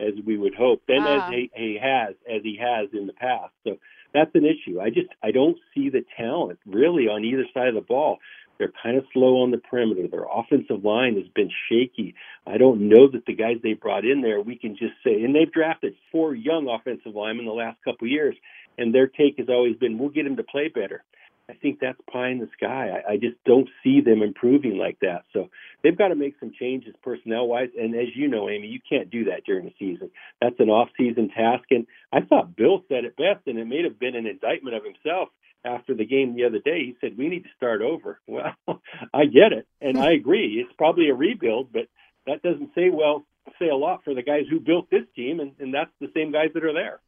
as 0.00 0.14
we 0.24 0.38
would 0.38 0.54
hope, 0.54 0.82
and 0.86 1.04
as 1.04 1.22
ah. 1.22 1.30
he, 1.30 1.50
he 1.54 1.78
has 1.82 2.14
as 2.28 2.42
he 2.42 2.58
has 2.60 2.88
in 2.92 3.06
the 3.06 3.12
past. 3.12 3.52
So 3.64 3.78
that's 4.14 4.30
an 4.34 4.44
issue. 4.44 4.80
I 4.80 4.90
just 4.90 5.08
I 5.22 5.32
don't 5.32 5.58
see 5.74 5.90
the 5.90 6.04
talent 6.16 6.58
really 6.66 7.08
on 7.08 7.24
either 7.24 7.44
side 7.52 7.68
of 7.68 7.74
the 7.74 7.80
ball. 7.80 8.18
They're 8.58 8.72
kind 8.82 8.96
of 8.96 9.04
slow 9.12 9.42
on 9.42 9.52
the 9.52 9.58
perimeter. 9.58 10.08
Their 10.08 10.24
offensive 10.24 10.84
line 10.84 11.14
has 11.14 11.28
been 11.32 11.50
shaky. 11.68 12.16
I 12.44 12.58
don't 12.58 12.88
know 12.88 13.08
that 13.12 13.24
the 13.24 13.34
guys 13.34 13.56
they 13.62 13.74
brought 13.74 14.04
in 14.04 14.20
there, 14.20 14.40
we 14.40 14.56
can 14.58 14.72
just 14.72 14.94
say, 15.04 15.22
and 15.22 15.32
they've 15.32 15.52
drafted 15.52 15.94
four 16.10 16.34
young 16.34 16.68
offensive 16.68 17.14
linemen 17.14 17.46
the 17.46 17.52
last 17.52 17.78
couple 17.84 18.06
of 18.06 18.10
years, 18.10 18.34
and 18.76 18.92
their 18.92 19.06
take 19.06 19.38
has 19.38 19.48
always 19.48 19.76
been, 19.76 19.96
we'll 19.96 20.08
get 20.08 20.24
them 20.24 20.36
to 20.36 20.42
play 20.42 20.66
better. 20.66 21.04
I 21.50 21.54
think 21.54 21.78
that's 21.80 21.98
pie 22.12 22.28
in 22.28 22.38
the 22.38 22.48
sky. 22.56 22.90
I, 22.90 23.12
I 23.12 23.16
just 23.16 23.36
don't 23.46 23.68
see 23.82 24.00
them 24.00 24.22
improving 24.22 24.76
like 24.76 24.98
that. 25.00 25.22
So 25.32 25.48
they've 25.82 25.96
got 25.96 26.08
to 26.08 26.14
make 26.14 26.34
some 26.40 26.52
changes 26.58 26.94
personnel 27.02 27.46
wise. 27.46 27.70
And 27.78 27.94
as 27.94 28.08
you 28.14 28.28
know, 28.28 28.50
Amy, 28.50 28.68
you 28.68 28.80
can't 28.86 29.10
do 29.10 29.24
that 29.24 29.44
during 29.46 29.64
the 29.64 29.74
season. 29.78 30.10
That's 30.42 30.58
an 30.58 30.68
off 30.68 30.88
season 30.96 31.30
task. 31.30 31.64
And 31.70 31.86
I 32.12 32.20
thought 32.20 32.54
Bill 32.54 32.82
said 32.88 33.04
it 33.04 33.16
best, 33.16 33.46
and 33.46 33.58
it 33.58 33.66
may 33.66 33.82
have 33.82 33.98
been 33.98 34.14
an 34.14 34.26
indictment 34.26 34.76
of 34.76 34.82
himself 34.84 35.30
after 35.64 35.94
the 35.94 36.06
game 36.06 36.34
the 36.34 36.44
other 36.44 36.58
day. 36.58 36.80
He 36.84 36.96
said, 37.00 37.16
We 37.16 37.28
need 37.28 37.44
to 37.44 37.50
start 37.56 37.82
over. 37.82 38.20
Well, 38.28 38.82
I 39.12 39.24
get 39.24 39.52
it. 39.52 39.66
And 39.80 39.98
I 39.98 40.12
agree. 40.12 40.62
It's 40.64 40.74
probably 40.76 41.08
a 41.08 41.14
rebuild, 41.14 41.72
but 41.72 41.88
that 42.26 42.42
doesn't 42.42 42.70
say 42.74 42.90
well 42.90 43.24
say 43.58 43.68
a 43.68 43.76
lot 43.76 44.04
for 44.04 44.14
the 44.14 44.22
guys 44.22 44.42
who 44.50 44.60
built 44.60 44.90
this 44.90 45.04
team 45.16 45.40
and, 45.40 45.52
and 45.58 45.72
that's 45.72 45.90
the 46.00 46.10
same 46.14 46.30
guys 46.30 46.50
that 46.54 46.64
are 46.64 46.74
there. 46.74 47.00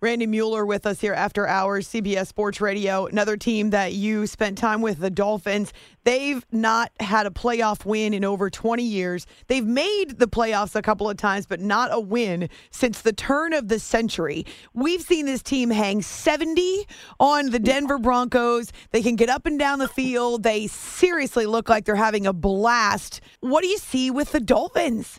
Randy 0.00 0.28
Mueller 0.28 0.64
with 0.64 0.86
us 0.86 1.00
here 1.00 1.12
after 1.12 1.48
hours, 1.48 1.88
CBS 1.88 2.28
Sports 2.28 2.60
Radio. 2.60 3.06
Another 3.06 3.36
team 3.36 3.70
that 3.70 3.94
you 3.94 4.28
spent 4.28 4.56
time 4.56 4.80
with, 4.80 5.00
the 5.00 5.10
Dolphins. 5.10 5.72
They've 6.04 6.46
not 6.52 6.92
had 7.00 7.26
a 7.26 7.30
playoff 7.30 7.84
win 7.84 8.14
in 8.14 8.24
over 8.24 8.48
20 8.48 8.84
years. 8.84 9.26
They've 9.48 9.66
made 9.66 10.20
the 10.20 10.28
playoffs 10.28 10.76
a 10.76 10.82
couple 10.82 11.10
of 11.10 11.16
times, 11.16 11.46
but 11.46 11.58
not 11.58 11.88
a 11.92 11.98
win 11.98 12.48
since 12.70 13.02
the 13.02 13.12
turn 13.12 13.52
of 13.52 13.66
the 13.66 13.80
century. 13.80 14.46
We've 14.72 15.02
seen 15.02 15.26
this 15.26 15.42
team 15.42 15.68
hang 15.68 16.02
70 16.02 16.86
on 17.18 17.50
the 17.50 17.58
Denver 17.58 17.98
Broncos. 17.98 18.70
They 18.92 19.02
can 19.02 19.16
get 19.16 19.28
up 19.28 19.46
and 19.46 19.58
down 19.58 19.80
the 19.80 19.88
field. 19.88 20.44
They 20.44 20.68
seriously 20.68 21.46
look 21.46 21.68
like 21.68 21.86
they're 21.86 21.96
having 21.96 22.24
a 22.24 22.32
blast. 22.32 23.20
What 23.40 23.62
do 23.62 23.66
you 23.66 23.78
see 23.78 24.12
with 24.12 24.30
the 24.30 24.38
Dolphins? 24.38 25.18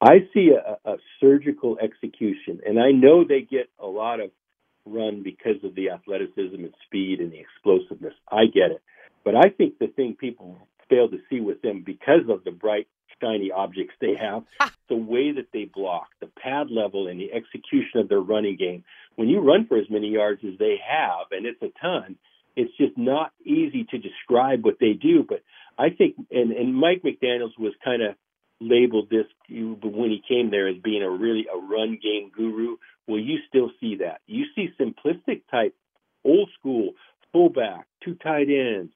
I 0.00 0.28
see 0.32 0.50
a, 0.50 0.78
a 0.90 0.96
surgical 1.20 1.78
execution, 1.78 2.60
and 2.66 2.80
I 2.80 2.90
know 2.90 3.24
they 3.24 3.42
get 3.42 3.68
a 3.78 3.86
lot 3.86 4.20
of 4.20 4.30
run 4.86 5.22
because 5.22 5.62
of 5.62 5.74
the 5.74 5.90
athleticism 5.90 6.54
and 6.54 6.74
speed 6.86 7.20
and 7.20 7.32
the 7.32 7.38
explosiveness. 7.38 8.14
I 8.30 8.46
get 8.46 8.70
it. 8.70 8.82
But 9.24 9.34
I 9.36 9.50
think 9.50 9.78
the 9.78 9.88
thing 9.88 10.16
people 10.18 10.56
fail 10.88 11.08
to 11.08 11.18
see 11.28 11.40
with 11.40 11.60
them 11.62 11.82
because 11.84 12.28
of 12.28 12.44
the 12.44 12.50
bright, 12.50 12.88
shiny 13.20 13.50
objects 13.50 13.94
they 14.00 14.14
have, 14.18 14.44
the 14.88 14.96
way 14.96 15.32
that 15.32 15.48
they 15.52 15.66
block, 15.66 16.08
the 16.20 16.30
pad 16.42 16.68
level, 16.70 17.06
and 17.06 17.20
the 17.20 17.32
execution 17.32 18.00
of 18.00 18.08
their 18.08 18.20
running 18.20 18.56
game. 18.56 18.82
When 19.16 19.28
you 19.28 19.40
run 19.40 19.66
for 19.66 19.76
as 19.76 19.90
many 19.90 20.08
yards 20.08 20.40
as 20.44 20.58
they 20.58 20.76
have, 20.88 21.26
and 21.30 21.44
it's 21.44 21.60
a 21.60 21.68
ton, 21.80 22.16
it's 22.56 22.74
just 22.78 22.96
not 22.96 23.32
easy 23.44 23.84
to 23.90 23.98
describe 23.98 24.64
what 24.64 24.78
they 24.80 24.94
do. 24.94 25.24
But 25.28 25.42
I 25.78 25.90
think, 25.90 26.16
and, 26.30 26.52
and 26.52 26.74
Mike 26.74 27.02
McDaniels 27.04 27.58
was 27.58 27.74
kind 27.84 28.02
of 28.02 28.14
labeled 28.60 29.08
this 29.10 29.26
when 29.48 30.10
he 30.10 30.22
came 30.26 30.50
there 30.50 30.68
as 30.68 30.76
being 30.82 31.02
a 31.02 31.10
really 31.10 31.46
a 31.52 31.56
run 31.56 31.98
game 32.02 32.30
guru. 32.34 32.76
Well, 33.06 33.18
you 33.18 33.38
still 33.48 33.70
see 33.80 33.96
that. 33.96 34.20
You 34.26 34.44
see 34.54 34.68
simplistic 34.78 35.42
type, 35.50 35.74
old 36.24 36.50
school 36.58 36.92
fullback, 37.32 37.86
two 38.04 38.14
tight 38.14 38.48
ends, 38.48 38.92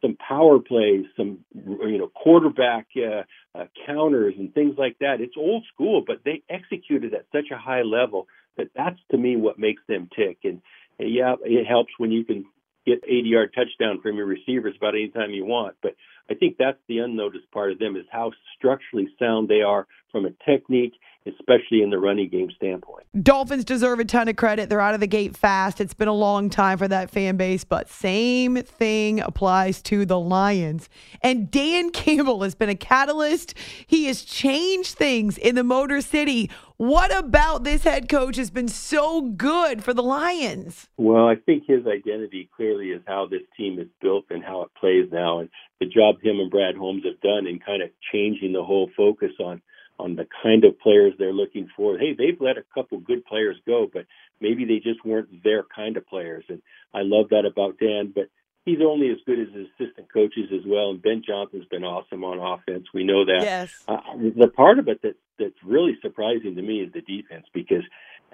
some 0.00 0.16
power 0.16 0.58
plays, 0.58 1.06
some 1.16 1.40
you 1.54 1.98
know 1.98 2.08
quarterback 2.14 2.86
uh, 2.96 3.22
uh, 3.58 3.64
counters 3.86 4.34
and 4.38 4.54
things 4.54 4.76
like 4.78 4.96
that. 5.00 5.20
It's 5.20 5.34
old 5.36 5.64
school, 5.72 6.04
but 6.06 6.20
they 6.24 6.42
executed 6.48 7.14
at 7.14 7.26
such 7.32 7.50
a 7.52 7.58
high 7.58 7.82
level 7.82 8.28
that 8.56 8.68
that's 8.76 8.98
to 9.10 9.16
me 9.16 9.36
what 9.36 9.58
makes 9.58 9.82
them 9.88 10.08
tick. 10.14 10.38
And, 10.44 10.60
and 10.98 11.12
yeah, 11.12 11.34
it 11.44 11.66
helps 11.66 11.92
when 11.98 12.12
you 12.12 12.24
can 12.24 12.44
get 12.88 13.04
80 13.06 13.28
yard 13.28 13.54
touchdown 13.54 14.00
from 14.00 14.16
your 14.16 14.26
receivers 14.26 14.74
about 14.76 14.94
any 14.94 15.08
time 15.08 15.30
you 15.30 15.44
want. 15.44 15.76
But 15.82 15.94
I 16.30 16.34
think 16.34 16.56
that's 16.58 16.78
the 16.88 16.98
unnoticed 16.98 17.50
part 17.52 17.72
of 17.72 17.78
them 17.78 17.96
is 17.96 18.04
how 18.10 18.32
structurally 18.56 19.08
sound 19.18 19.48
they 19.48 19.62
are 19.62 19.86
from 20.12 20.26
a 20.26 20.30
technique, 20.44 20.94
especially 21.26 21.82
in 21.82 21.90
the 21.90 21.98
running 21.98 22.28
game 22.28 22.50
standpoint. 22.56 23.06
Dolphins 23.22 23.64
deserve 23.64 24.00
a 24.00 24.04
ton 24.04 24.28
of 24.28 24.36
credit. 24.36 24.68
They're 24.68 24.80
out 24.80 24.94
of 24.94 25.00
the 25.00 25.06
gate 25.06 25.36
fast. 25.36 25.80
It's 25.80 25.94
been 25.94 26.08
a 26.08 26.12
long 26.12 26.50
time 26.50 26.78
for 26.78 26.88
that 26.88 27.10
fan 27.10 27.36
base, 27.36 27.64
but 27.64 27.88
same 27.88 28.56
thing 28.56 29.20
applies 29.20 29.82
to 29.82 30.04
the 30.04 30.18
Lions. 30.18 30.88
And 31.22 31.50
Dan 31.50 31.90
Campbell 31.90 32.42
has 32.42 32.54
been 32.54 32.68
a 32.68 32.74
catalyst. 32.74 33.54
He 33.86 34.06
has 34.06 34.22
changed 34.22 34.96
things 34.96 35.38
in 35.38 35.54
the 35.54 35.64
Motor 35.64 36.00
City. 36.00 36.50
What 36.76 37.16
about 37.16 37.64
this 37.64 37.82
head 37.82 38.08
coach 38.08 38.36
has 38.36 38.50
been 38.50 38.68
so 38.68 39.22
good 39.22 39.82
for 39.82 39.92
the 39.92 40.02
Lions? 40.02 40.88
Well, 40.96 41.26
I 41.26 41.34
think 41.34 41.64
his 41.66 41.84
identity 41.86 42.48
clearly 42.54 42.90
is 42.90 43.02
how 43.06 43.26
this 43.26 43.42
team 43.56 43.80
is 43.80 43.88
built 44.00 44.26
and 44.30 44.44
how 44.44 44.62
it 44.62 44.70
plays 44.78 45.08
now, 45.10 45.40
and 45.40 45.48
the 45.80 45.86
job 45.86 46.22
him 46.22 46.38
and 46.38 46.50
Brad 46.50 46.76
Holmes 46.76 47.02
have 47.04 47.20
done 47.20 47.48
in 47.48 47.58
kind 47.58 47.82
of 47.82 47.90
changing 48.12 48.52
the 48.52 48.62
whole 48.62 48.88
focus 48.96 49.32
on 49.40 49.60
on 49.98 50.16
the 50.16 50.26
kind 50.42 50.64
of 50.64 50.78
players 50.78 51.14
they're 51.18 51.32
looking 51.32 51.68
for. 51.76 51.98
Hey, 51.98 52.14
they've 52.16 52.40
let 52.40 52.56
a 52.56 52.64
couple 52.74 52.98
good 52.98 53.24
players 53.24 53.56
go, 53.66 53.86
but 53.92 54.06
maybe 54.40 54.64
they 54.64 54.78
just 54.78 55.04
weren't 55.04 55.42
their 55.42 55.64
kind 55.74 55.96
of 55.96 56.06
players. 56.06 56.44
And 56.48 56.62
I 56.94 57.00
love 57.02 57.30
that 57.30 57.44
about 57.44 57.78
Dan. 57.78 58.12
But 58.14 58.28
he's 58.64 58.78
only 58.80 59.10
as 59.10 59.18
good 59.26 59.40
as 59.40 59.48
his 59.54 59.66
assistant 59.78 60.12
coaches 60.12 60.50
as 60.52 60.64
well. 60.66 60.90
And 60.90 61.02
Ben 61.02 61.22
Johnson's 61.26 61.66
been 61.66 61.84
awesome 61.84 62.22
on 62.24 62.38
offense. 62.38 62.86
We 62.92 63.04
know 63.04 63.24
that. 63.24 63.40
Yes. 63.42 63.82
Uh, 63.88 63.98
the 64.16 64.48
part 64.48 64.78
of 64.78 64.88
it 64.88 65.02
that 65.02 65.16
that's 65.38 65.62
really 65.64 65.96
surprising 66.02 66.54
to 66.56 66.62
me 66.62 66.80
is 66.80 66.92
the 66.92 67.00
defense 67.00 67.46
because 67.54 67.84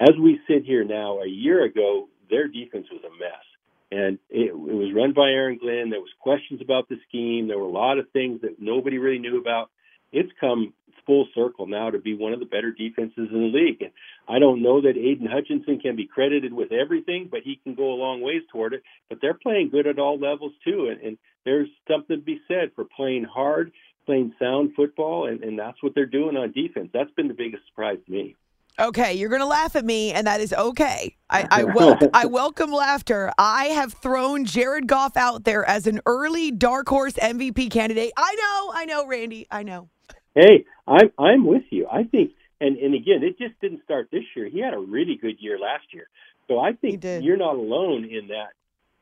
as 0.01 0.15
we 0.21 0.41
sit 0.49 0.65
here 0.65 0.85
now, 0.85 1.21
a 1.21 1.29
year 1.29 1.65
ago 1.65 2.09
their 2.31 2.49
defense 2.49 2.87
was 2.91 3.03
a 3.05 3.11
mess. 3.11 3.45
And 3.93 4.19
it, 4.29 4.51
it 4.51 4.57
was 4.57 4.93
run 4.95 5.13
by 5.13 5.29
Aaron 5.29 5.59
Glenn. 5.59 5.91
There 5.91 6.01
was 6.01 6.11
questions 6.19 6.61
about 6.61 6.89
the 6.89 6.97
scheme. 7.09 7.47
There 7.47 7.59
were 7.59 7.67
a 7.67 7.69
lot 7.69 7.99
of 7.99 8.11
things 8.13 8.41
that 8.41 8.61
nobody 8.61 8.99
really 8.99 9.21
knew 9.21 9.41
about. 9.41 9.71
It's 10.11 10.33
come 10.41 10.73
full 11.07 11.27
circle 11.35 11.67
now 11.67 11.91
to 11.91 11.99
be 11.99 12.15
one 12.15 12.33
of 12.33 12.41
the 12.41 12.47
better 12.47 12.73
defenses 12.73 13.29
in 13.33 13.41
the 13.41 13.59
league. 13.59 13.83
And 13.83 13.93
I 14.29 14.39
don't 14.39 14.63
know 14.63 14.81
that 14.81 14.97
Aidan 14.97 15.27
Hutchinson 15.27 15.81
can 15.81 15.97
be 15.97 16.07
credited 16.07 16.53
with 16.53 16.73
everything, 16.73 17.29
but 17.31 17.41
he 17.45 17.61
can 17.63 17.75
go 17.75 17.93
a 17.93 18.01
long 18.01 18.21
ways 18.21 18.43
toward 18.51 18.75
it. 18.75 18.83
But 19.09 19.19
they're 19.21 19.35
playing 19.35 19.71
good 19.71 19.87
at 19.87 19.99
all 19.99 20.19
levels 20.19 20.53
too, 20.65 20.89
and, 20.91 21.01
and 21.01 21.19
there's 21.45 21.69
something 21.91 22.17
to 22.17 22.23
be 22.23 22.41
said 22.49 22.71
for 22.75 22.85
playing 22.85 23.25
hard, 23.25 23.73
playing 24.07 24.35
sound 24.39 24.73
football, 24.75 25.27
and, 25.29 25.43
and 25.43 25.59
that's 25.59 25.83
what 25.83 25.95
they're 25.95 26.07
doing 26.07 26.37
on 26.37 26.53
defense. 26.53 26.91
That's 26.93 27.11
been 27.13 27.29
the 27.29 27.35
biggest 27.35 27.67
surprise 27.67 27.99
to 28.07 28.13
me. 28.13 28.37
Okay, 28.79 29.15
you're 29.15 29.29
going 29.29 29.41
to 29.41 29.47
laugh 29.47 29.77
at 29.77 29.85
me, 29.85 30.13
and 30.13 30.27
that 30.27 30.41
is 30.41 30.53
okay. 30.53 31.17
I, 31.31 31.47
I, 31.49 31.65
wel- 31.75 31.99
I 32.13 32.27
welcome 32.27 32.73
laughter. 32.73 33.33
I 33.39 33.67
have 33.67 33.93
thrown 33.93 34.45
Jared 34.45 34.89
Goff 34.89 35.17
out 35.17 35.45
there 35.45 35.65
as 35.65 35.87
an 35.87 36.01
early 36.07 36.51
dark 36.51 36.89
horse 36.89 37.13
MVP 37.15 37.71
candidate. 37.71 38.13
I 38.17 38.35
know, 38.35 38.73
I 38.75 38.85
know, 38.85 39.07
Randy, 39.07 39.47
I 39.51 39.63
know. 39.63 39.91
Hey, 40.35 40.65
I'm 40.87 41.11
I'm 41.19 41.47
with 41.47 41.65
you. 41.71 41.87
I 41.91 42.05
think, 42.05 42.33
and 42.61 42.77
and 42.77 42.95
again, 42.95 43.23
it 43.23 43.39
just 43.39 43.59
didn't 43.61 43.85
start 43.85 44.09
this 44.11 44.25
year. 44.35 44.49
He 44.49 44.61
had 44.61 44.75
a 44.75 44.79
really 44.79 45.17
good 45.21 45.37
year 45.39 45.59
last 45.59 45.85
year, 45.93 46.09
so 46.49 46.59
I 46.59 46.73
think 46.73 47.05
you're 47.05 47.37
not 47.37 47.55
alone 47.55 48.05
in 48.05 48.29
that, 48.29 48.51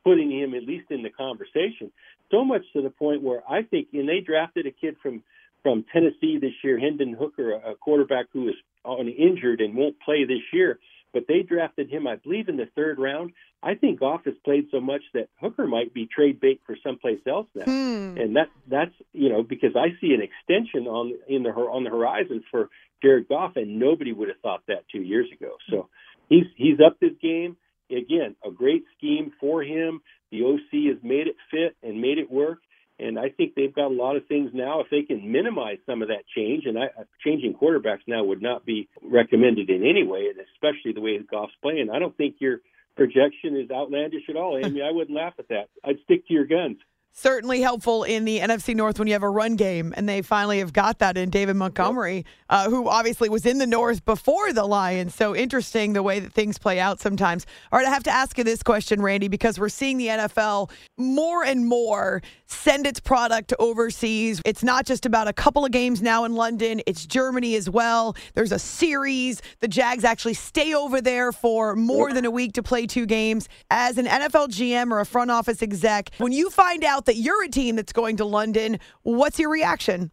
putting 0.03 0.31
him 0.31 0.53
at 0.53 0.63
least 0.63 0.91
in 0.91 1.01
the 1.03 1.09
conversation. 1.09 1.91
So 2.31 2.45
much 2.45 2.63
to 2.73 2.81
the 2.81 2.89
point 2.89 3.21
where 3.21 3.43
I 3.49 3.63
think, 3.63 3.89
and 3.93 4.07
they 4.07 4.19
drafted 4.19 4.65
a 4.67 4.71
kid 4.71 4.95
from 5.01 5.23
from 5.63 5.85
Tennessee 5.91 6.37
this 6.39 6.53
year, 6.63 6.77
Hendon 6.77 7.13
Hooker, 7.13 7.53
a 7.53 7.75
quarterback 7.75 8.25
who 8.33 8.49
is 8.49 8.55
on 8.83 9.07
injured 9.07 9.61
and 9.61 9.75
won't 9.75 9.99
play 10.01 10.25
this 10.25 10.43
year. 10.51 10.79
But 11.13 11.25
they 11.27 11.43
drafted 11.43 11.89
him, 11.89 12.07
I 12.07 12.15
believe, 12.15 12.49
in 12.49 12.57
the 12.57 12.67
third 12.75 12.99
round. 12.99 13.31
I 13.61 13.75
think 13.75 13.99
Goff 13.99 14.25
has 14.25 14.33
played 14.43 14.67
so 14.71 14.81
much 14.81 15.01
that 15.13 15.29
Hooker 15.39 15.67
might 15.67 15.93
be 15.93 16.07
trade 16.07 16.39
bait 16.39 16.61
for 16.65 16.75
someplace 16.83 17.19
else 17.27 17.47
now, 17.55 17.65
hmm. 17.65 18.17
and 18.17 18.35
that 18.35 18.49
that's 18.67 18.93
you 19.13 19.29
know 19.29 19.43
because 19.43 19.75
I 19.75 19.89
see 20.01 20.13
an 20.13 20.21
extension 20.21 20.87
on 20.87 21.13
in 21.27 21.43
the 21.43 21.49
on 21.49 21.83
the 21.83 21.89
horizon 21.89 22.43
for 22.51 22.69
Jared 23.01 23.29
Goff, 23.29 23.55
and 23.55 23.79
nobody 23.79 24.11
would 24.11 24.29
have 24.29 24.39
thought 24.41 24.63
that 24.67 24.85
two 24.91 25.01
years 25.01 25.27
ago. 25.31 25.55
So 25.69 25.89
he's 26.29 26.45
he's 26.55 26.79
upped 26.85 27.01
his 27.01 27.13
game 27.21 27.55
again. 27.89 28.35
A 28.45 28.51
great 28.51 28.83
scheme 28.97 29.31
for 29.39 29.63
him. 29.63 30.01
The 30.31 30.43
OC 30.43 30.93
has 30.93 31.03
made 31.03 31.27
it 31.27 31.35
fit 31.51 31.75
and 31.83 32.01
made 32.01 32.17
it 32.17 32.31
work. 32.31 32.59
And 32.99 33.17
I 33.17 33.29
think 33.29 33.55
they've 33.55 33.73
got 33.73 33.87
a 33.87 33.93
lot 33.93 34.15
of 34.15 34.27
things 34.27 34.51
now. 34.53 34.81
If 34.81 34.87
they 34.89 35.01
can 35.01 35.31
minimize 35.31 35.77
some 35.85 36.01
of 36.01 36.09
that 36.09 36.25
change, 36.35 36.65
and 36.65 36.77
I, 36.77 36.85
uh, 36.85 37.03
changing 37.25 37.55
quarterbacks 37.55 38.07
now 38.07 38.23
would 38.23 38.41
not 38.41 38.65
be 38.65 38.87
recommended 39.01 39.69
in 39.69 39.83
any 39.83 40.03
way, 40.03 40.27
and 40.29 40.39
especially 40.53 40.93
the 40.93 41.01
way 41.01 41.17
Goff's 41.19 41.53
playing. 41.61 41.89
I 41.89 41.99
don't 41.99 42.15
think 42.15 42.35
your 42.39 42.59
projection 42.95 43.57
is 43.57 43.71
outlandish 43.71 44.29
at 44.29 44.35
all, 44.35 44.59
Amy. 44.63 44.81
I 44.81 44.91
wouldn't 44.91 45.17
laugh 45.17 45.33
at 45.39 45.47
that. 45.49 45.69
I'd 45.83 45.99
stick 46.03 46.27
to 46.27 46.33
your 46.33 46.45
guns 46.45 46.77
certainly 47.13 47.61
helpful 47.61 48.03
in 48.03 48.25
the 48.25 48.39
NFC 48.39 48.75
North 48.75 48.97
when 48.97 49.07
you 49.07 49.13
have 49.13 49.23
a 49.23 49.29
run 49.29 49.55
game, 49.55 49.93
and 49.95 50.09
they 50.09 50.21
finally 50.21 50.59
have 50.59 50.73
got 50.73 50.99
that 50.99 51.15
in 51.15 51.29
David 51.29 51.55
Montgomery, 51.55 52.25
uh, 52.49 52.69
who 52.69 52.89
obviously 52.89 53.29
was 53.29 53.45
in 53.45 53.59
the 53.59 53.67
North 53.67 54.03
before 54.03 54.51
the 54.51 54.65
Lions. 54.65 55.13
So 55.13 55.35
interesting 55.35 55.93
the 55.93 56.03
way 56.03 56.19
that 56.19 56.33
things 56.33 56.57
play 56.57 56.79
out 56.79 56.99
sometimes. 56.99 57.45
All 57.71 57.79
right, 57.79 57.87
I 57.87 57.91
have 57.91 58.03
to 58.03 58.11
ask 58.11 58.37
you 58.37 58.43
this 58.43 58.63
question, 58.63 59.01
Randy, 59.01 59.27
because 59.27 59.59
we're 59.59 59.69
seeing 59.69 59.97
the 59.97 60.07
NFL 60.07 60.71
more 60.97 61.43
and 61.45 61.67
more 61.67 62.21
send 62.47 62.85
its 62.85 62.99
product 62.99 63.53
overseas. 63.59 64.41
It's 64.45 64.63
not 64.63 64.85
just 64.85 65.05
about 65.05 65.27
a 65.27 65.33
couple 65.33 65.65
of 65.65 65.71
games 65.71 66.01
now 66.01 66.23
in 66.23 66.35
London, 66.35 66.81
it's 66.85 67.05
Germany 67.05 67.55
as 67.55 67.69
well. 67.69 68.15
There's 68.33 68.51
a 68.51 68.59
series. 68.59 69.41
The 69.59 69.67
Jags 69.67 70.03
actually 70.03 70.35
stay 70.35 70.73
over 70.73 71.01
there 71.01 71.31
for 71.31 71.75
more 71.75 72.13
than 72.13 72.25
a 72.25 72.31
week 72.31 72.53
to 72.53 72.63
play 72.63 72.85
two 72.85 73.05
games. 73.05 73.49
As 73.69 73.97
an 73.97 74.05
NFL 74.05 74.49
GM 74.49 74.91
or 74.91 74.99
a 74.99 75.05
front 75.05 75.31
office 75.31 75.61
exec, 75.61 76.11
when 76.17 76.31
you 76.31 76.49
find 76.49 76.83
out 76.83 77.02
out 77.03 77.05
that 77.07 77.17
you're 77.17 77.43
a 77.43 77.49
team 77.49 77.75
that's 77.75 77.93
going 77.93 78.17
to 78.17 78.25
London. 78.25 78.79
What's 79.03 79.39
your 79.39 79.49
reaction? 79.49 80.11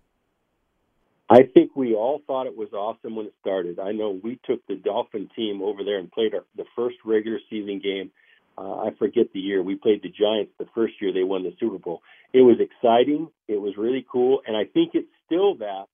I 1.28 1.42
think 1.54 1.76
we 1.76 1.94
all 1.94 2.20
thought 2.26 2.46
it 2.46 2.56
was 2.56 2.72
awesome 2.72 3.14
when 3.14 3.26
it 3.26 3.34
started. 3.40 3.78
I 3.78 3.92
know 3.92 4.18
we 4.22 4.40
took 4.44 4.66
the 4.66 4.74
Dolphin 4.74 5.28
team 5.36 5.62
over 5.62 5.84
there 5.84 5.98
and 5.98 6.10
played 6.10 6.34
our, 6.34 6.44
the 6.56 6.64
first 6.74 6.96
regular 7.04 7.38
season 7.48 7.80
game. 7.80 8.10
Uh, 8.58 8.86
I 8.86 8.90
forget 8.98 9.26
the 9.32 9.38
year. 9.38 9.62
We 9.62 9.76
played 9.76 10.02
the 10.02 10.08
Giants 10.08 10.52
the 10.58 10.66
first 10.74 10.94
year 11.00 11.12
they 11.12 11.22
won 11.22 11.44
the 11.44 11.54
Super 11.60 11.78
Bowl. 11.78 12.02
It 12.32 12.40
was 12.40 12.56
exciting. 12.58 13.28
It 13.46 13.60
was 13.60 13.74
really 13.76 14.04
cool. 14.10 14.40
And 14.44 14.56
I 14.56 14.64
think 14.64 14.90
it's 14.94 15.08
still 15.26 15.54
that. 15.58 15.84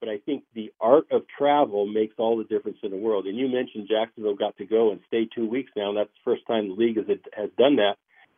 But 0.00 0.08
I 0.08 0.18
think 0.18 0.44
the 0.54 0.72
art 0.80 1.06
of 1.10 1.22
travel 1.38 1.86
makes 1.86 2.14
all 2.18 2.36
the 2.38 2.44
difference 2.44 2.78
in 2.82 2.90
the 2.90 2.96
world. 2.96 3.26
And 3.26 3.36
you 3.36 3.48
mentioned 3.48 3.88
Jacksonville 3.88 4.34
got 4.34 4.56
to 4.58 4.66
go 4.66 4.92
and 4.92 5.00
stay 5.08 5.28
two 5.34 5.48
weeks 5.48 5.70
now. 5.76 5.90
And 5.90 5.98
that's 5.98 6.10
the 6.10 6.30
first 6.30 6.46
time 6.46 6.68
the 6.68 6.74
league 6.74 6.96
has, 6.96 7.06
has 7.34 7.50
done 7.58 7.76
that 7.76 7.96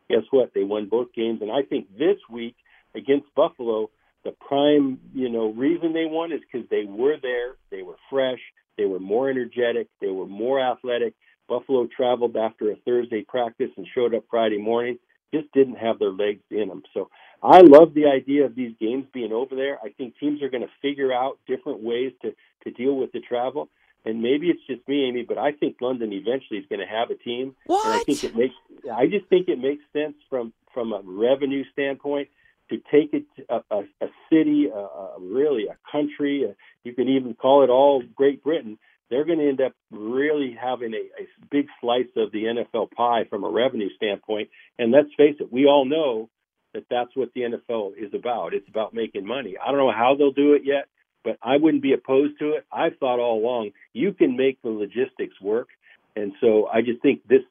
guess 0.09 0.23
what? 0.31 0.53
They 0.53 0.63
won 0.63 0.89
both 0.89 1.13
games, 1.13 1.41
and 1.41 1.51
I 1.51 1.61
think 1.63 1.87
this 1.97 2.17
week 2.29 2.55
against 2.95 3.33
Buffalo, 3.35 3.89
the 4.23 4.31
prime 4.31 4.99
you 5.13 5.29
know 5.29 5.53
reason 5.53 5.93
they 5.93 6.05
won 6.05 6.31
is 6.31 6.41
because 6.41 6.67
they 6.69 6.85
were 6.85 7.17
there, 7.21 7.55
they 7.71 7.83
were 7.83 7.97
fresh, 8.09 8.39
they 8.77 8.85
were 8.85 8.99
more 8.99 9.29
energetic, 9.29 9.87
they 10.01 10.07
were 10.07 10.27
more 10.27 10.59
athletic. 10.59 11.13
Buffalo 11.47 11.87
traveled 11.87 12.35
after 12.37 12.71
a 12.71 12.75
Thursday 12.85 13.23
practice 13.27 13.71
and 13.75 13.87
showed 13.95 14.13
up 14.13 14.23
Friday 14.29 14.59
morning. 14.59 14.99
Just 15.33 15.51
didn't 15.51 15.75
have 15.75 15.99
their 15.99 16.11
legs 16.11 16.41
in 16.51 16.69
them. 16.69 16.83
So 16.93 17.09
I 17.41 17.61
love 17.61 17.93
the 17.93 18.05
idea 18.07 18.45
of 18.45 18.55
these 18.55 18.75
games 18.79 19.05
being 19.13 19.31
over 19.31 19.55
there. 19.55 19.77
I 19.83 19.89
think 19.89 20.17
teams 20.19 20.41
are 20.41 20.49
going 20.49 20.63
to 20.63 20.69
figure 20.81 21.13
out 21.13 21.39
different 21.47 21.81
ways 21.81 22.13
to 22.21 22.33
to 22.63 22.71
deal 22.71 22.95
with 22.95 23.11
the 23.11 23.21
travel 23.21 23.69
and 24.05 24.21
maybe 24.21 24.47
it's 24.47 24.65
just 24.65 24.87
me, 24.87 25.05
Amy, 25.05 25.23
but 25.23 25.37
I 25.37 25.51
think 25.51 25.77
London 25.81 26.13
eventually 26.13 26.59
is 26.59 26.65
going 26.69 26.79
to 26.79 26.85
have 26.85 27.09
a 27.09 27.15
team. 27.15 27.55
What? 27.65 27.85
And 27.85 27.95
I 27.95 28.03
think 28.03 28.23
it 28.23 28.35
makes. 28.35 28.55
I 28.93 29.07
just 29.07 29.25
think 29.27 29.49
it 29.49 29.59
makes 29.59 29.83
sense 29.93 30.15
from 30.29 30.53
from 30.73 30.93
a 30.93 31.01
revenue 31.03 31.63
standpoint 31.73 32.29
to 32.69 32.77
take 32.91 33.13
it 33.13 33.25
to 33.35 33.45
a, 33.49 33.63
a, 33.71 33.79
a 34.01 34.07
city, 34.31 34.67
a, 34.73 34.77
a, 34.77 35.15
really 35.19 35.65
a 35.67 35.77
country. 35.91 36.43
A, 36.43 36.55
you 36.83 36.93
can 36.93 37.09
even 37.09 37.33
call 37.33 37.63
it 37.63 37.69
all 37.69 38.03
Great 38.15 38.43
Britain. 38.43 38.77
They're 39.09 39.25
going 39.25 39.39
to 39.39 39.49
end 39.49 39.59
up 39.59 39.73
really 39.91 40.55
having 40.59 40.93
a, 40.93 41.21
a 41.21 41.27
big 41.49 41.67
slice 41.81 42.09
of 42.15 42.31
the 42.31 42.43
NFL 42.43 42.91
pie 42.91 43.25
from 43.29 43.43
a 43.43 43.49
revenue 43.49 43.89
standpoint. 43.95 44.49
And 44.77 44.91
let's 44.91 45.09
face 45.17 45.35
it, 45.39 45.51
we 45.51 45.65
all 45.65 45.83
know 45.83 46.29
that 46.75 46.83
that's 46.91 47.09
what 47.15 47.29
the 47.33 47.41
NFL 47.41 47.93
is 47.97 48.13
about. 48.13 48.53
It's 48.53 48.69
about 48.69 48.93
making 48.93 49.25
money. 49.25 49.55
I 49.57 49.71
don't 49.71 49.79
know 49.79 49.91
how 49.91 50.15
they'll 50.15 50.31
do 50.31 50.53
it 50.53 50.61
yet 50.63 50.87
but 51.23 51.37
I 51.41 51.57
wouldn't 51.57 51.83
be 51.83 51.93
opposed 51.93 52.39
to 52.39 52.53
it. 52.53 52.65
I've 52.71 52.97
thought 52.97 53.19
all 53.19 53.39
along 53.39 53.71
you 53.93 54.13
can 54.13 54.37
make 54.37 54.61
the 54.61 54.69
logistics 54.69 55.39
work, 55.41 55.69
and 56.15 56.33
so 56.41 56.67
I 56.67 56.81
just 56.81 57.01
think 57.01 57.27
this 57.27 57.43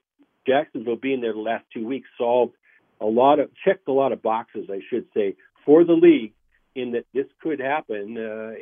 Jacksonville 0.47 0.97
being 0.97 1.21
there 1.21 1.33
the 1.33 1.39
last 1.39 1.65
two 1.73 1.87
weeks 1.87 2.09
solved 2.17 2.55
a 3.01 3.07
lot 3.07 3.39
of 3.39 3.51
checked 3.65 3.89
a 3.89 3.93
lot 3.93 4.13
of 4.13 4.23
boxes, 4.23 4.69
I 4.71 4.81
should 4.91 5.07
say, 5.15 5.37
for 5.65 5.85
the 5.85 5.93
league 5.93 6.33
in 6.79 6.93
that 6.93 7.05
this 7.13 7.27
could 7.43 7.61
happen 7.61 8.17
uh, 8.17 8.53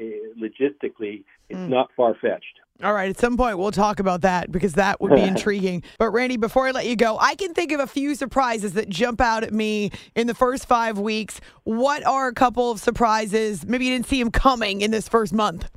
logistically. 0.40 1.24
It's 1.48 1.58
mm. 1.58 1.68
not 1.68 1.90
far 1.96 2.14
fetched. 2.14 2.60
All 2.82 2.92
right, 2.92 3.08
at 3.08 3.18
some 3.18 3.36
point 3.36 3.58
we'll 3.58 3.70
talk 3.70 4.00
about 4.00 4.20
that 4.20 4.52
because 4.52 4.74
that 4.74 5.00
would 5.00 5.14
be 5.14 5.22
intriguing. 5.34 5.82
But 5.98 6.10
Randy, 6.10 6.36
before 6.36 6.66
I 6.66 6.72
let 6.72 6.86
you 6.86 6.96
go, 6.96 7.16
I 7.18 7.34
can 7.34 7.54
think 7.54 7.72
of 7.72 7.80
a 7.80 7.86
few 7.86 8.14
surprises 8.14 8.74
that 8.74 8.88
jump 8.88 9.20
out 9.20 9.44
at 9.44 9.52
me 9.52 9.92
in 10.14 10.26
the 10.26 10.34
first 10.34 10.66
five 10.66 10.98
weeks. 10.98 11.40
What 11.64 12.04
are 12.04 12.28
a 12.28 12.34
couple 12.34 12.70
of 12.70 12.80
surprises? 12.80 13.66
Maybe 13.66 13.86
you 13.86 13.94
didn't 13.94 14.06
see 14.06 14.22
them 14.22 14.30
coming 14.30 14.82
in 14.82 14.90
this 14.90 15.08
first 15.08 15.32
month. 15.32 15.70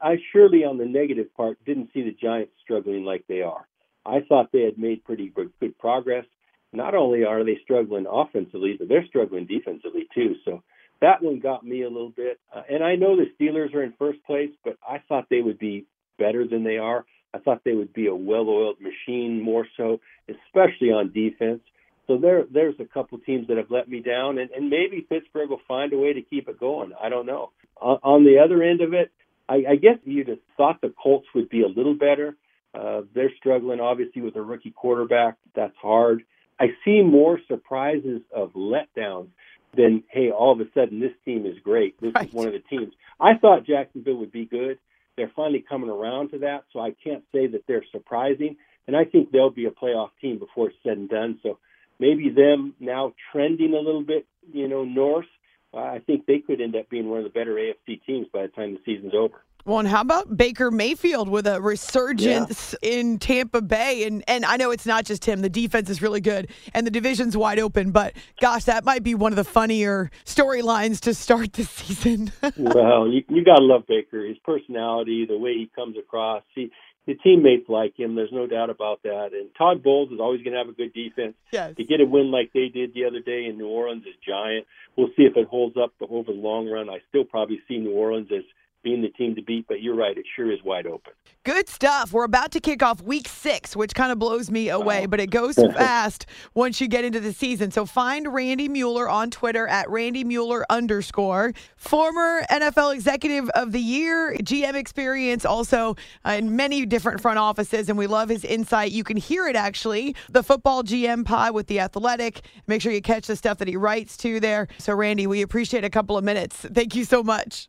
I 0.00 0.16
surely, 0.32 0.64
on 0.64 0.78
the 0.78 0.84
negative 0.84 1.34
part, 1.34 1.58
didn't 1.64 1.90
see 1.92 2.02
the 2.02 2.12
Giants 2.12 2.52
struggling 2.62 3.04
like 3.04 3.24
they 3.26 3.42
are. 3.42 3.66
I 4.06 4.20
thought 4.28 4.52
they 4.52 4.62
had 4.62 4.78
made 4.78 5.04
pretty 5.04 5.28
good 5.28 5.78
progress. 5.78 6.24
Not 6.72 6.94
only 6.94 7.24
are 7.24 7.44
they 7.44 7.58
struggling 7.62 8.06
offensively, 8.10 8.76
but 8.78 8.88
they're 8.88 9.06
struggling 9.06 9.46
defensively 9.46 10.06
too. 10.14 10.34
So 10.44 10.62
that 11.00 11.22
one 11.22 11.40
got 11.40 11.64
me 11.64 11.82
a 11.82 11.88
little 11.88 12.10
bit. 12.10 12.40
Uh, 12.54 12.62
and 12.68 12.82
I 12.82 12.96
know 12.96 13.16
the 13.16 13.26
Steelers 13.38 13.74
are 13.74 13.82
in 13.82 13.92
first 13.98 14.22
place, 14.24 14.50
but 14.64 14.76
I 14.86 15.02
thought 15.08 15.26
they 15.30 15.42
would 15.42 15.58
be 15.58 15.86
better 16.18 16.46
than 16.46 16.64
they 16.64 16.78
are. 16.78 17.04
I 17.32 17.38
thought 17.38 17.62
they 17.64 17.74
would 17.74 17.92
be 17.92 18.06
a 18.06 18.14
well-oiled 18.14 18.78
machine 18.80 19.42
more 19.42 19.66
so, 19.76 20.00
especially 20.28 20.90
on 20.90 21.12
defense. 21.12 21.60
So 22.06 22.16
there, 22.16 22.44
there's 22.50 22.74
a 22.80 22.86
couple 22.86 23.18
teams 23.18 23.48
that 23.48 23.58
have 23.58 23.70
let 23.70 23.88
me 23.88 24.00
down, 24.00 24.38
and, 24.38 24.50
and 24.50 24.70
maybe 24.70 25.06
Pittsburgh 25.06 25.50
will 25.50 25.60
find 25.68 25.92
a 25.92 25.98
way 25.98 26.14
to 26.14 26.22
keep 26.22 26.48
it 26.48 26.58
going. 26.58 26.92
I 27.00 27.10
don't 27.10 27.26
know. 27.26 27.52
On, 27.80 27.98
on 28.02 28.24
the 28.24 28.38
other 28.42 28.62
end 28.62 28.80
of 28.80 28.94
it, 28.94 29.12
I, 29.48 29.56
I 29.70 29.76
guess 29.76 29.98
you'd 30.04 30.28
have 30.28 30.38
thought 30.56 30.80
the 30.80 30.92
Colts 31.00 31.26
would 31.34 31.50
be 31.50 31.62
a 31.62 31.68
little 31.68 31.94
better. 31.94 32.36
Uh, 32.74 33.02
they're 33.14 33.32
struggling, 33.36 33.80
obviously, 33.80 34.22
with 34.22 34.36
a 34.36 34.42
rookie 34.42 34.70
quarterback. 34.70 35.36
That's 35.54 35.76
hard. 35.80 36.22
I 36.58 36.68
see 36.84 37.02
more 37.02 37.38
surprises 37.46 38.22
of 38.34 38.52
letdowns 38.52 39.28
than 39.76 40.02
hey, 40.10 40.30
all 40.30 40.52
of 40.52 40.60
a 40.60 40.70
sudden 40.74 41.00
this 41.00 41.12
team 41.24 41.46
is 41.46 41.58
great. 41.62 42.00
This 42.00 42.12
right. 42.14 42.28
is 42.28 42.34
one 42.34 42.46
of 42.46 42.52
the 42.52 42.60
teams. 42.60 42.92
I 43.20 43.34
thought 43.34 43.66
Jacksonville 43.66 44.16
would 44.16 44.32
be 44.32 44.46
good, 44.46 44.78
they're 45.18 45.32
finally 45.34 45.64
coming 45.68 45.90
around 45.90 46.30
to 46.30 46.38
that. 46.38 46.64
So 46.72 46.78
I 46.78 46.94
can't 47.04 47.24
say 47.32 47.48
that 47.48 47.64
they're 47.66 47.84
surprising, 47.90 48.56
and 48.86 48.96
I 48.96 49.04
think 49.04 49.30
they'll 49.30 49.50
be 49.50 49.66
a 49.66 49.70
playoff 49.70 50.10
team 50.20 50.38
before 50.38 50.68
it's 50.68 50.78
said 50.84 50.96
and 50.96 51.08
done. 51.08 51.40
So 51.42 51.58
maybe 51.98 52.30
them 52.30 52.74
now 52.78 53.12
trending 53.32 53.74
a 53.74 53.80
little 53.80 54.04
bit, 54.04 54.26
you 54.52 54.68
know, 54.68 54.84
north. 54.84 55.26
I 55.74 55.98
think 55.98 56.24
they 56.24 56.38
could 56.38 56.60
end 56.60 56.76
up 56.76 56.88
being 56.88 57.08
one 57.10 57.18
of 57.18 57.24
the 57.24 57.30
better 57.30 57.54
AFC 57.54 58.00
teams 58.06 58.28
by 58.32 58.42
the 58.42 58.48
time 58.48 58.74
the 58.74 58.80
season's 58.86 59.12
over. 59.14 59.42
Well, 59.64 59.80
and 59.80 59.88
how 59.88 60.00
about 60.00 60.36
Baker 60.36 60.70
Mayfield 60.70 61.28
with 61.28 61.46
a 61.46 61.60
resurgence 61.60 62.74
yeah. 62.82 62.90
in 62.90 63.18
Tampa 63.18 63.60
Bay? 63.60 64.04
And 64.06 64.24
and 64.26 64.44
I 64.44 64.56
know 64.56 64.70
it's 64.70 64.86
not 64.86 65.04
just 65.04 65.24
him. 65.24 65.42
The 65.42 65.50
defense 65.50 65.90
is 65.90 66.00
really 66.00 66.20
good, 66.20 66.50
and 66.74 66.86
the 66.86 66.90
division's 66.90 67.36
wide 67.36 67.58
open. 67.58 67.90
But 67.90 68.14
gosh, 68.40 68.64
that 68.64 68.84
might 68.84 69.02
be 69.02 69.14
one 69.14 69.32
of 69.32 69.36
the 69.36 69.44
funnier 69.44 70.10
storylines 70.24 71.00
to 71.00 71.14
start 71.14 71.52
the 71.54 71.64
season. 71.64 72.32
well, 72.56 73.08
you, 73.08 73.22
you 73.28 73.44
got 73.44 73.56
to 73.56 73.64
love 73.64 73.82
Baker. 73.86 74.24
His 74.24 74.38
personality, 74.38 75.26
the 75.26 75.38
way 75.38 75.52
he 75.54 75.70
comes 75.74 75.96
across. 75.98 76.42
He 76.54 76.70
the 77.08 77.14
teammates 77.14 77.68
like 77.70 77.98
him. 77.98 78.14
There's 78.14 78.32
no 78.32 78.46
doubt 78.46 78.68
about 78.68 79.02
that. 79.02 79.30
And 79.32 79.48
Todd 79.56 79.82
Bowles 79.82 80.12
is 80.12 80.20
always 80.20 80.42
going 80.42 80.52
to 80.52 80.58
have 80.58 80.68
a 80.68 80.72
good 80.72 80.92
defense. 80.92 81.34
Yes. 81.50 81.74
To 81.76 81.84
get 81.84 82.02
a 82.02 82.04
win 82.04 82.30
like 82.30 82.52
they 82.52 82.68
did 82.68 82.92
the 82.92 83.06
other 83.06 83.20
day 83.20 83.46
in 83.46 83.56
New 83.56 83.66
Orleans 83.66 84.04
is 84.06 84.14
giant. 84.24 84.66
We'll 84.94 85.08
see 85.16 85.22
if 85.22 85.34
it 85.34 85.48
holds 85.48 85.76
up 85.82 85.94
over 86.02 86.30
the 86.30 86.38
long 86.38 86.68
run. 86.68 86.90
I 86.90 86.98
still 87.08 87.24
probably 87.24 87.60
see 87.66 87.78
New 87.78 87.94
Orleans 87.94 88.28
as 88.30 88.44
being 88.82 89.02
the 89.02 89.08
team 89.08 89.34
to 89.34 89.42
beat, 89.42 89.66
but 89.68 89.82
you're 89.82 89.94
right, 89.94 90.16
it 90.16 90.24
sure 90.36 90.50
is 90.50 90.62
wide 90.64 90.86
open. 90.86 91.12
Good 91.44 91.68
stuff. 91.68 92.12
We're 92.12 92.24
about 92.24 92.52
to 92.52 92.60
kick 92.60 92.82
off 92.82 93.00
week 93.00 93.28
six, 93.28 93.74
which 93.74 93.94
kind 93.94 94.12
of 94.12 94.18
blows 94.18 94.50
me 94.50 94.68
away, 94.68 95.02
wow. 95.02 95.06
but 95.06 95.20
it 95.20 95.30
goes 95.30 95.54
fast 95.76 96.26
once 96.54 96.80
you 96.80 96.88
get 96.88 97.04
into 97.04 97.20
the 97.20 97.32
season. 97.32 97.70
So 97.70 97.86
find 97.86 98.32
Randy 98.32 98.68
Mueller 98.68 99.08
on 99.08 99.30
Twitter 99.30 99.66
at 99.66 99.88
Randy 99.88 100.24
Mueller 100.24 100.64
underscore. 100.70 101.54
Former 101.76 102.42
NFL 102.50 102.94
Executive 102.94 103.48
of 103.50 103.72
the 103.72 103.80
Year, 103.80 104.36
GM 104.42 104.74
experience 104.74 105.44
also 105.44 105.96
uh, 106.26 106.32
in 106.32 106.54
many 106.54 106.84
different 106.84 107.20
front 107.20 107.38
offices, 107.38 107.88
and 107.88 107.96
we 107.96 108.06
love 108.06 108.28
his 108.28 108.44
insight. 108.44 108.92
You 108.92 109.04
can 109.04 109.16
hear 109.16 109.48
it 109.48 109.56
actually, 109.56 110.14
the 110.30 110.42
football 110.42 110.82
GM 110.82 111.24
pod 111.24 111.54
with 111.54 111.66
the 111.66 111.80
Athletic. 111.80 112.42
Make 112.66 112.82
sure 112.82 112.92
you 112.92 113.02
catch 113.02 113.26
the 113.26 113.36
stuff 113.36 113.58
that 113.58 113.68
he 113.68 113.76
writes 113.76 114.16
to 114.18 114.40
there. 114.40 114.68
So, 114.78 114.94
Randy, 114.94 115.26
we 115.26 115.42
appreciate 115.42 115.84
a 115.84 115.90
couple 115.90 116.18
of 116.18 116.24
minutes. 116.24 116.56
Thank 116.56 116.94
you 116.94 117.04
so 117.04 117.22
much. 117.22 117.68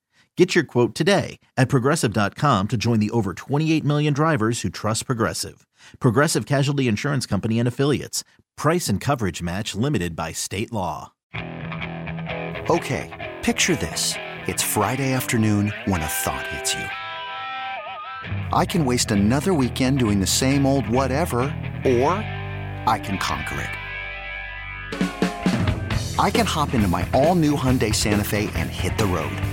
Get 0.37 0.55
your 0.55 0.63
quote 0.63 0.95
today 0.95 1.39
at 1.57 1.67
progressive.com 1.67 2.69
to 2.69 2.77
join 2.77 3.01
the 3.01 3.09
over 3.11 3.33
28 3.33 3.83
million 3.83 4.13
drivers 4.13 4.61
who 4.61 4.69
trust 4.69 5.05
Progressive. 5.05 5.67
Progressive 5.99 6.45
Casualty 6.45 6.87
Insurance 6.87 7.25
Company 7.25 7.59
and 7.59 7.67
Affiliates. 7.67 8.23
Price 8.55 8.87
and 8.87 9.01
coverage 9.01 9.41
match 9.41 9.75
limited 9.75 10.15
by 10.15 10.31
state 10.31 10.71
law. 10.71 11.11
Okay, 11.35 13.11
picture 13.41 13.75
this. 13.75 14.13
It's 14.47 14.63
Friday 14.63 15.11
afternoon 15.11 15.73
when 15.83 16.01
a 16.01 16.07
thought 16.07 16.47
hits 16.47 16.75
you. 16.75 16.87
I 18.53 18.65
can 18.65 18.85
waste 18.85 19.11
another 19.11 19.53
weekend 19.53 19.99
doing 19.99 20.21
the 20.21 20.27
same 20.27 20.65
old 20.65 20.87
whatever, 20.87 21.41
or 21.83 22.13
I 22.87 23.01
can 23.03 23.17
conquer 23.17 23.59
it. 23.59 23.69
I 26.17 26.29
can 26.29 26.45
hop 26.45 26.73
into 26.73 26.87
my 26.87 27.05
all 27.13 27.35
new 27.35 27.57
Hyundai 27.57 27.93
Santa 27.93 28.23
Fe 28.23 28.49
and 28.55 28.69
hit 28.69 28.97
the 28.97 29.05
road. 29.05 29.37